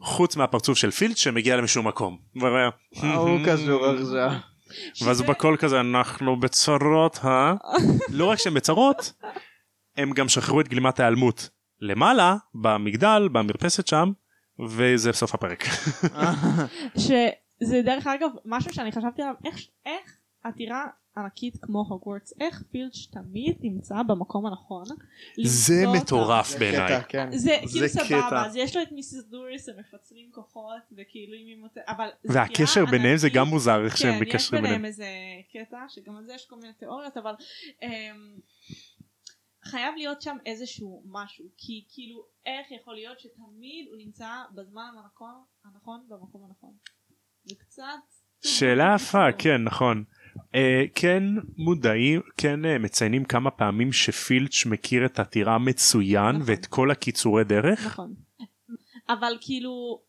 חוץ 0.00 0.36
מהפרצוף 0.36 0.78
של 0.78 0.90
פילד 0.90 1.16
שמגיע 1.16 1.56
למשום 1.56 1.88
מקום. 1.88 2.18
הוא 3.00 3.38
קשור 3.46 3.86
עכשיו? 3.86 4.30
ואז 5.02 5.20
הוא 5.20 5.28
בקול 5.28 5.56
כזה 5.56 5.80
אנחנו 5.80 6.40
בצרות 6.40 7.20
אה? 7.24 7.54
לא 8.08 8.24
רק 8.24 8.38
שהם 8.38 8.54
בצרות 8.54 9.12
הם 9.96 10.12
גם 10.12 10.28
שחררו 10.28 10.60
את 10.60 10.68
גלימת 10.68 11.00
ההיעלמות 11.00 11.48
למעלה 11.80 12.36
במגדל 12.54 13.28
במרפסת 13.32 13.86
שם 13.86 14.12
וזה 14.68 15.12
סוף 15.12 15.34
הפרק. 15.34 15.64
שזה 17.62 17.82
דרך 17.82 18.06
אגב 18.06 18.30
משהו 18.44 18.74
שאני 18.74 18.92
חשבתי 18.92 19.22
עליו 19.22 19.34
איך 19.44 19.60
איך 19.86 20.18
עתירה 20.42 20.86
ענקית 21.16 21.56
כמו 21.62 21.84
הוגוורטס 21.88 22.32
איך 22.40 22.62
פילץ' 22.70 23.06
תמיד 23.12 23.56
נמצא 23.60 24.02
במקום 24.02 24.46
הנכון. 24.46 24.84
זה. 25.44 25.84
מטורף 25.94 26.48
זה 26.48 26.58
בעיניי. 26.58 26.88
קטע, 26.88 27.02
כן. 27.08 27.38
זה 27.38 27.56
כאילו 27.58 27.70
זה 27.70 27.88
סבבה 27.88 28.26
קטע. 28.26 28.46
אז 28.46 28.56
יש 28.56 28.76
לו 28.76 28.82
את 28.82 28.92
מיסיס 28.92 29.24
דוריס 29.24 29.68
הם 29.68 29.74
מפצלים 29.78 30.30
כוחות 30.32 30.82
וכאילו 30.92 31.34
אם 31.34 31.46
היא 31.46 31.56
מוצאת 31.56 31.82
אבל 31.88 32.08
זה 32.24 32.38
והקשר 32.38 32.84
ביניהם 32.86 33.16
זה. 33.16 33.28
גם 33.34 33.46
מוזר 33.48 33.84
איך 33.84 33.96
שהם 33.96 34.18
כן, 34.18 34.22
יש 34.22 34.28
מקשרים 34.34 34.62
ביניהם 34.62 34.82
ביניהם. 34.82 34.84
איזה 34.84 35.06
קטע 35.52 35.84
שגם 35.88 36.16
על 36.16 36.24
זה 36.26 36.34
יש 36.34 36.46
כל 36.46 36.56
מיני 36.56 36.72
תיאוריות 36.72 37.16
אבל 37.16 37.34
אמ, 37.82 37.88
חייב 39.64 39.94
להיות 39.96 40.22
שם 40.22 40.36
איזשהו 40.46 41.02
משהו 41.06 41.44
כי 41.58 41.84
כאילו 41.88 42.24
איך 42.46 42.70
יכול 42.80 42.94
להיות 42.94 43.20
שתמיד 43.20 43.88
הוא 43.88 43.96
נמצא 43.98 44.28
בזמן 44.54 44.90
הנכון 45.02 45.34
הנכון 45.64 46.06
במקום 46.08 46.44
הנכון. 46.44 46.74
זה 47.44 47.54
קצת 47.58 47.84
שאלה 48.44 48.96
יפה 48.96 49.32
כן 49.38 49.62
נכון. 49.64 50.04
אה, 50.54 50.84
כן 50.94 51.22
מודעים 51.56 52.20
כן 52.36 52.64
אה, 52.64 52.78
מציינים 52.78 53.24
כמה 53.24 53.50
פעמים 53.50 53.92
שפילץ' 53.92 54.66
מכיר 54.66 55.06
את 55.06 55.18
הטירה 55.18 55.58
מצוין 55.58 56.36
נכון. 56.36 56.42
ואת 56.46 56.66
כל 56.66 56.90
הקיצורי 56.90 57.44
דרך. 57.44 57.86
נכון 57.86 58.14
אבל 59.08 59.38
כאילו 59.40 60.02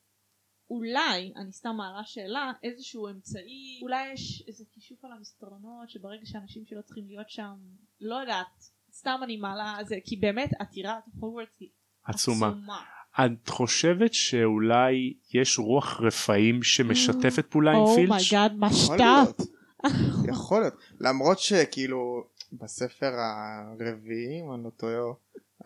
אולי 0.69 1.33
אני 1.35 1.51
סתם 1.51 1.75
מעלה 1.75 2.03
שאלה 2.05 2.51
איזשהו 2.63 3.07
אמצעי 3.07 3.79
אולי 3.81 4.13
יש 4.13 4.43
איזה 4.47 4.63
כישוף 4.71 5.05
על 5.05 5.11
המסדרונות 5.11 5.89
שברגע 5.89 6.25
שאנשים 6.25 6.65
שלא 6.65 6.81
צריכים 6.81 7.07
להיות 7.07 7.29
שם 7.29 7.53
לא 8.01 8.15
יודעת 8.15 8.63
סתם 8.93 9.19
אני 9.23 9.37
מעלה 9.37 9.77
זה 9.83 9.95
כי 10.05 10.15
באמת 10.17 10.49
טירת 10.59 11.03
הוגוורטס 11.05 11.59
היא 11.59 11.69
עצומה. 12.05 12.47
עצומה. 12.47 12.83
את 13.15 13.49
חושבת 13.49 14.13
שאולי 14.13 15.13
יש 15.33 15.59
רוח 15.59 16.01
רפאים 16.01 16.63
שמשתפת 16.63 17.45
פעולה 17.49 17.71
עם 17.71 17.85
פילץ'? 17.95 18.09
oh 18.09 18.22
my 18.22 18.34
God 18.34 18.53
מה. 18.57 18.67
להיות. 18.97 19.41
יכול 20.33 20.61
להיות. 20.61 20.73
למרות 20.99 21.39
שכאילו 21.39 22.23
בספר 22.53 23.11
הרביעי, 23.15 24.41
אם 24.41 24.53
אני 24.53 24.63
לא 24.63 24.69
טועה, 24.69 25.13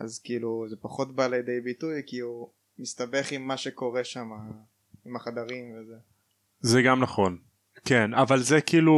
אז 0.00 0.18
כאילו 0.18 0.66
זה 0.70 0.76
פחות 0.80 1.14
בא 1.14 1.26
לידי 1.26 1.60
ביטוי 1.60 2.02
כי 2.06 2.18
הוא 2.18 2.48
מסתבך 2.78 3.32
עם 3.32 3.46
מה 3.46 3.56
שקורה 3.56 4.04
שם, 4.04 4.28
עם 5.06 5.16
החדרים 5.16 5.74
וזה. 5.80 5.94
זה 6.60 6.82
גם 6.82 7.00
נכון. 7.00 7.38
כן, 7.84 8.14
אבל 8.14 8.42
זה 8.42 8.60
כאילו 8.60 8.94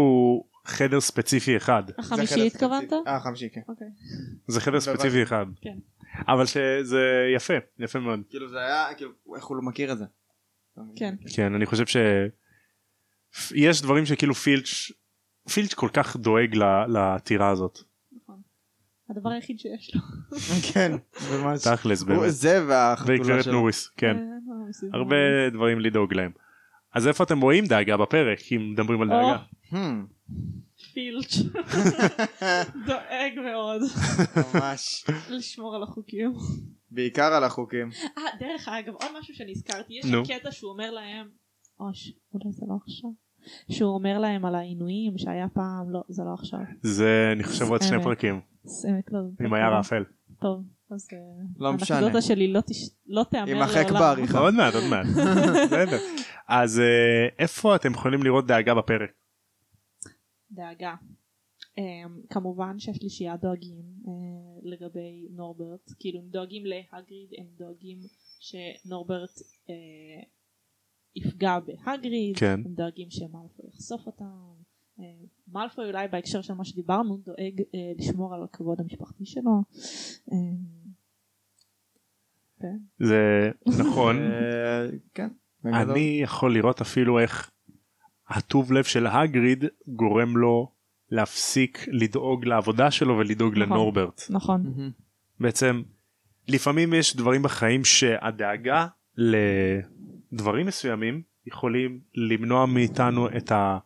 חדר 0.65 1.01
ספציפי 1.01 1.57
אחד. 1.57 1.83
החמישי 1.99 2.47
התכוונת? 2.47 2.93
אה, 3.07 3.21
חמישי, 3.21 3.51
כן. 3.51 3.61
אוקיי. 3.69 3.87
זה 4.49 4.61
חדר. 4.61 4.81
ספציפי 4.81 5.23
אחד. 5.23 5.47
כן. 5.61 5.79
אבל 6.29 6.47
שזה 6.47 7.01
יפה, 7.37 7.55
יפה 7.79 7.99
מאוד. 7.99 8.21
כאילו 8.31 8.49
זה 8.49 8.59
היה, 8.59 8.95
כאילו, 8.97 9.11
איך 9.37 9.45
הוא 9.45 9.57
לא 9.57 9.63
מכיר 9.63 9.93
את 9.93 9.99
זה? 9.99 10.05
כן. 10.97 11.15
כן, 11.35 11.55
אני 11.55 11.67
חושב 11.67 11.87
ש... 11.87 11.97
יש 13.55 13.83
דברים 13.83 14.07
שכאילו 14.07 14.35
פילץ', 14.35 14.91
פילץ' 15.55 15.75
כל 15.75 15.89
כך 15.93 16.17
דואג 16.17 16.57
ל- 16.57 16.87
לעתירה 16.87 17.49
הזאת. 17.49 17.79
נכון. 18.23 18.41
הדבר 19.11 19.31
היחיד 19.31 19.59
שיש 19.59 19.95
לו. 19.95 20.01
כן, 20.73 20.93
ממש. 21.33 21.63
תכלס 21.69 22.03
באמת. 22.03 22.21
זה 22.29 22.65
והחתולה 22.69 23.19
וגברת 23.21 23.45
שלו. 23.45 23.53
נוריס, 23.53 23.89
כן. 23.97 24.17
אה, 24.17 24.23
מסביב. 24.69 24.95
הרבה 24.95 25.17
דברים 25.53 25.81
לדאוג 25.81 26.15
להם. 26.15 26.31
אז 26.95 27.09
איפה 27.09 27.25
אתם 27.25 27.41
רואים 27.41 27.67
דאגה 27.67 27.97
בפרק 27.97 28.39
אם 28.53 28.71
מדברים 28.73 29.03
על 29.03 29.09
דאגה? 29.09 29.37
פילץ' 30.95 31.33
דואג 32.87 33.33
מאוד 33.45 33.81
ממש. 34.55 35.05
לשמור 35.31 35.77
על 35.77 35.83
החוקים. 35.83 36.33
בעיקר 36.91 37.33
על 37.35 37.45
החוקים. 37.45 37.91
אה 38.19 38.23
דרך 38.41 38.69
אגב 38.69 38.93
עוד 38.95 39.11
משהו 39.21 39.35
שנזכרתי 39.35 39.95
יש. 39.95 40.07
שם 40.07 40.23
קטע 40.25 40.53
שהוא 40.53 40.73
אומר 40.73 40.91
להם 40.91 41.29
אוש 41.81 42.13
אולי 42.35 42.53
זה 42.53 42.67
לא 42.69 42.75
עכשיו 42.87 43.11
שהוא 43.71 43.95
אומר 43.95 44.19
להם 44.19 44.45
על 44.45 44.55
העינויים 44.55 45.19
שהיה 45.19 45.47
פעם 45.55 45.91
לא 45.91 46.03
זה 46.09 46.23
לא 46.27 46.35
עכשיו. 46.35 46.59
זה 46.83 47.31
אני 47.33 47.45
חושב 47.45 47.65
עוד 47.65 47.83
שני. 47.83 48.03
פרקים 48.03 48.41
סמק 48.67 49.13
לא 49.13 49.19
עם 49.47 49.55
היער 49.55 49.75
האפל. 49.75 50.05
טוב 50.41 50.65
אז 50.91 51.09
אה, 51.13 51.19
לא 51.59 51.73
משנה. 51.73 51.97
האנקדוטה 51.99 52.23
שלי 52.23 52.53
לא 52.53 52.61
תש- 52.61 52.91
לא 53.07 53.25
תיאמר 53.31 53.49
יימחק 53.49 53.85
לעולם. 53.85 53.99
בעריכה. 54.01 54.39
עוד 54.39 54.55
מעט 54.55 54.75
עוד 54.75 54.85
מעט. 54.91 55.07
אז 56.49 56.81
אה, 56.81 56.85
איפה 57.39 57.77
אתם 57.77 57.93
יכולים 57.93 58.23
לראות 58.23 58.47
דאגה 58.47 58.75
בפרק? 58.75 59.11
דאגה. 60.51 60.95
Um, 61.61 61.83
כמובן 62.31 62.79
שהשלישייה 62.79 63.37
דואגים 63.37 63.85
uh, 64.05 64.09
לגבי 64.63 65.29
נורברט 65.31 65.93
כאילו 65.99 66.19
הם 66.19 66.29
דואגים 66.29 66.63
להגריד 66.67 67.29
הם 67.39 67.47
דואגים 67.59 67.99
שנורברט 68.41 69.39
uh, 69.39 69.71
יפגע 71.17 71.59
בהגריד 71.59 72.37
כן. 72.37 72.61
הם 72.65 72.75
דואגים 72.75 73.11
שמלפוי 73.11 73.67
יחשוף 73.69 74.07
אותם 74.07 74.55
uh, 74.99 75.03
מלפוי 75.49 75.87
אולי 75.87 76.09
בהקשר 76.09 76.43
של 76.43 76.55
מה 76.55 76.65
שדיברנו 76.65 77.17
דואג 77.17 77.61
uh, 77.61 77.99
לשמור 77.99 78.35
על 78.35 78.45
הכבוד 78.45 78.81
המשפחתי 78.81 79.27
שלו 79.27 79.63
uh, 80.29 80.35
כן. 82.61 82.77
זה 82.99 83.51
נכון. 83.79 84.17
אה, 84.19 84.87
כן. 85.15 85.29
אני 85.65 86.21
יכול 86.23 86.55
לראות 86.55 86.81
אפילו 86.81 87.19
איך 87.19 87.51
הטוב 88.31 88.73
לב 88.73 88.85
של 88.85 89.07
הגריד 89.07 89.65
גורם 89.89 90.37
לו 90.37 90.73
להפסיק 91.11 91.87
לדאוג 91.89 92.45
לעבודה 92.45 92.91
שלו 92.91 93.19
ולדאוג 93.19 93.53
נכון. 93.59 93.63
לנורברט. 93.63 94.23
נכון. 94.31 94.93
בעצם 95.41 95.83
לפעמים 96.49 96.95
יש 96.95 97.17
דברים 97.17 97.43
בחיים 97.43 97.85
שהדאגה 97.85 98.87
לדברים 100.33 100.67
מסוימים 100.67 101.23
יכולים 101.47 102.01
למנוע 102.15 102.67
מאיתנו 102.67 103.29
את 103.37 103.53
ה... 103.53 103.79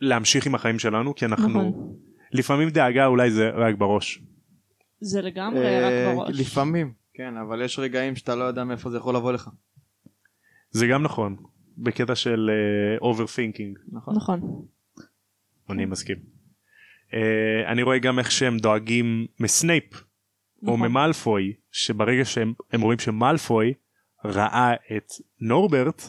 להמשיך 0.00 0.46
עם 0.46 0.54
החיים 0.54 0.78
שלנו 0.78 1.14
כי 1.14 1.24
אנחנו 1.24 1.48
נכון. 1.48 1.96
לפעמים 2.32 2.70
דאגה 2.70 3.06
אולי 3.06 3.30
זה 3.30 3.50
רק 3.50 3.74
בראש. 3.74 4.22
זה 5.00 5.22
לגמרי 5.22 5.66
אה, 5.66 6.10
רק 6.10 6.16
בראש 6.16 6.40
לפעמים. 6.40 6.92
כן, 7.14 7.36
אבל 7.36 7.62
יש 7.62 7.78
רגעים 7.78 8.16
שאתה 8.16 8.34
לא 8.34 8.44
יודע 8.44 8.64
מאיפה 8.64 8.90
זה 8.90 8.96
יכול 8.96 9.16
לבוא 9.16 9.32
לך. 9.32 9.50
זה 10.70 10.86
גם 10.86 11.02
נכון 11.02 11.36
בקטע 11.78 12.14
של 12.14 12.50
overthinking 13.00 13.78
נכון. 13.92 14.16
נכון 14.16 14.66
אני 15.70 15.84
מסכים. 15.84 16.16
אה, 17.10 17.14
אני 17.66 17.82
רואה 17.82 17.98
גם 17.98 18.18
איך 18.18 18.30
שהם 18.30 18.58
דואגים 18.58 19.26
מסנייפ 19.40 19.94
או 19.94 20.76
נכון. 20.76 20.80
ממלפוי 20.80 21.52
שברגע 21.72 22.24
שהם 22.24 22.52
הם 22.72 22.80
רואים 22.80 22.98
שמלפוי 22.98 23.74
ראה 24.24 24.74
את 24.96 25.12
נורברט 25.40 26.02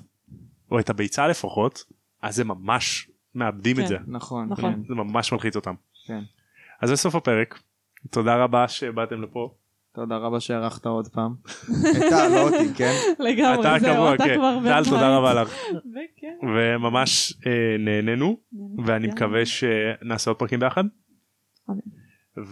או 0.72 0.80
את 0.80 0.90
הביצה 0.90 1.28
לפחות 1.28 1.86
אז 2.22 2.40
הם 2.40 2.48
ממש 2.48 3.10
מאבדים 3.36 3.80
את 3.80 3.82
כן. 3.82 3.88
זה 3.88 3.98
נכון. 4.08 4.50
נכון. 4.50 4.84
זה 4.88 4.96
ממש 4.96 5.32
מלחיץ 5.32 5.56
אותם. 5.56 5.74
כן. 6.08 6.24
אז 6.82 6.90
זה 6.90 6.96
סוף 6.96 7.16
הפרק 7.16 7.60
תודה 8.10 8.44
רבה 8.44 8.68
שבאתם 8.68 9.22
לפה. 9.22 9.56
תודה 9.96 10.18
רבה 10.18 10.40
שהערכת 10.40 10.86
עוד 10.86 11.08
פעם. 11.08 11.34
אתה, 12.08 12.30
לא 12.30 12.42
אותי, 12.42 12.74
כן? 12.76 12.94
לגמרי 13.20 13.60
אתה 13.60 13.76
זהו 13.80 14.14
אתה 14.14 14.24
כן. 14.24 14.36
כבר 14.38 14.58
טל 14.64 14.84
בן 14.84 14.90
תודה. 14.90 15.18
רבה 15.18 15.34
לך 15.34 15.56
וכן. 15.74 16.48
וממש 16.48 17.34
אה, 17.48 17.76
נהנינו 17.80 18.38
ואני. 18.86 19.08
מקווה 19.08 19.46
שנעשה 19.46 20.32
עוד 20.32 20.38
פרקים 20.38 20.60
ביחד. 20.60 20.84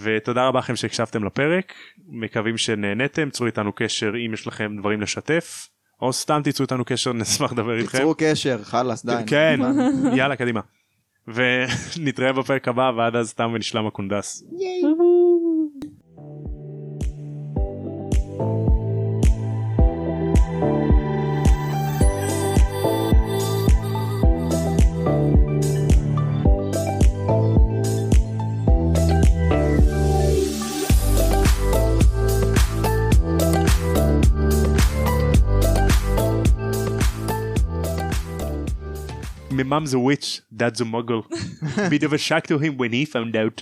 ותודה 0.01 0.47
רבה 0.47 0.60
לכם 0.60 0.75
שהקשבתם 0.75 1.23
לפרק 1.23 1.73
מקווים 2.08 2.58
שנהנתם 2.58 3.29
צרו 3.29 3.45
איתנו 3.45 3.71
קשר 3.75 4.12
אם 4.25 4.34
יש 4.34 4.47
לכם 4.47 4.75
דברים 4.79 5.01
לשתף 5.01 5.67
או 6.01 6.13
סתם 6.13 6.41
תיצרו 6.43 6.63
איתנו 6.63 6.86
קשר 6.86 7.13
נשמח 7.21 7.53
לדבר 7.53 7.77
איתכם. 7.77 7.97
תיצרו 7.97 8.15
קשר, 8.17 8.63
חלאס, 8.63 9.06
די. 9.06 9.13
כן 9.27 9.60
יאללה 10.17 10.36
קדימה. 10.36 10.62
ונתראה 11.27 12.34
בפרק 12.34 12.67
הבא 12.67 12.91
ועד 12.97 13.15
אז 13.15 13.34
תם 13.34 13.51
ונשלם 13.53 13.88
הקונדס. 13.88 14.43
My 39.53 39.61
mum's 39.61 39.93
a 39.93 39.99
witch, 39.99 40.41
dad's 40.55 40.81
a 40.81 40.83
muggle. 40.83 41.29
Bit 41.89 42.01
of 42.01 42.11
a 42.11 42.17
shock 42.17 42.47
to 42.47 42.57
him 42.57 42.75
when 42.77 42.91
he 42.91 43.05
found 43.05 43.35
out. 43.35 43.51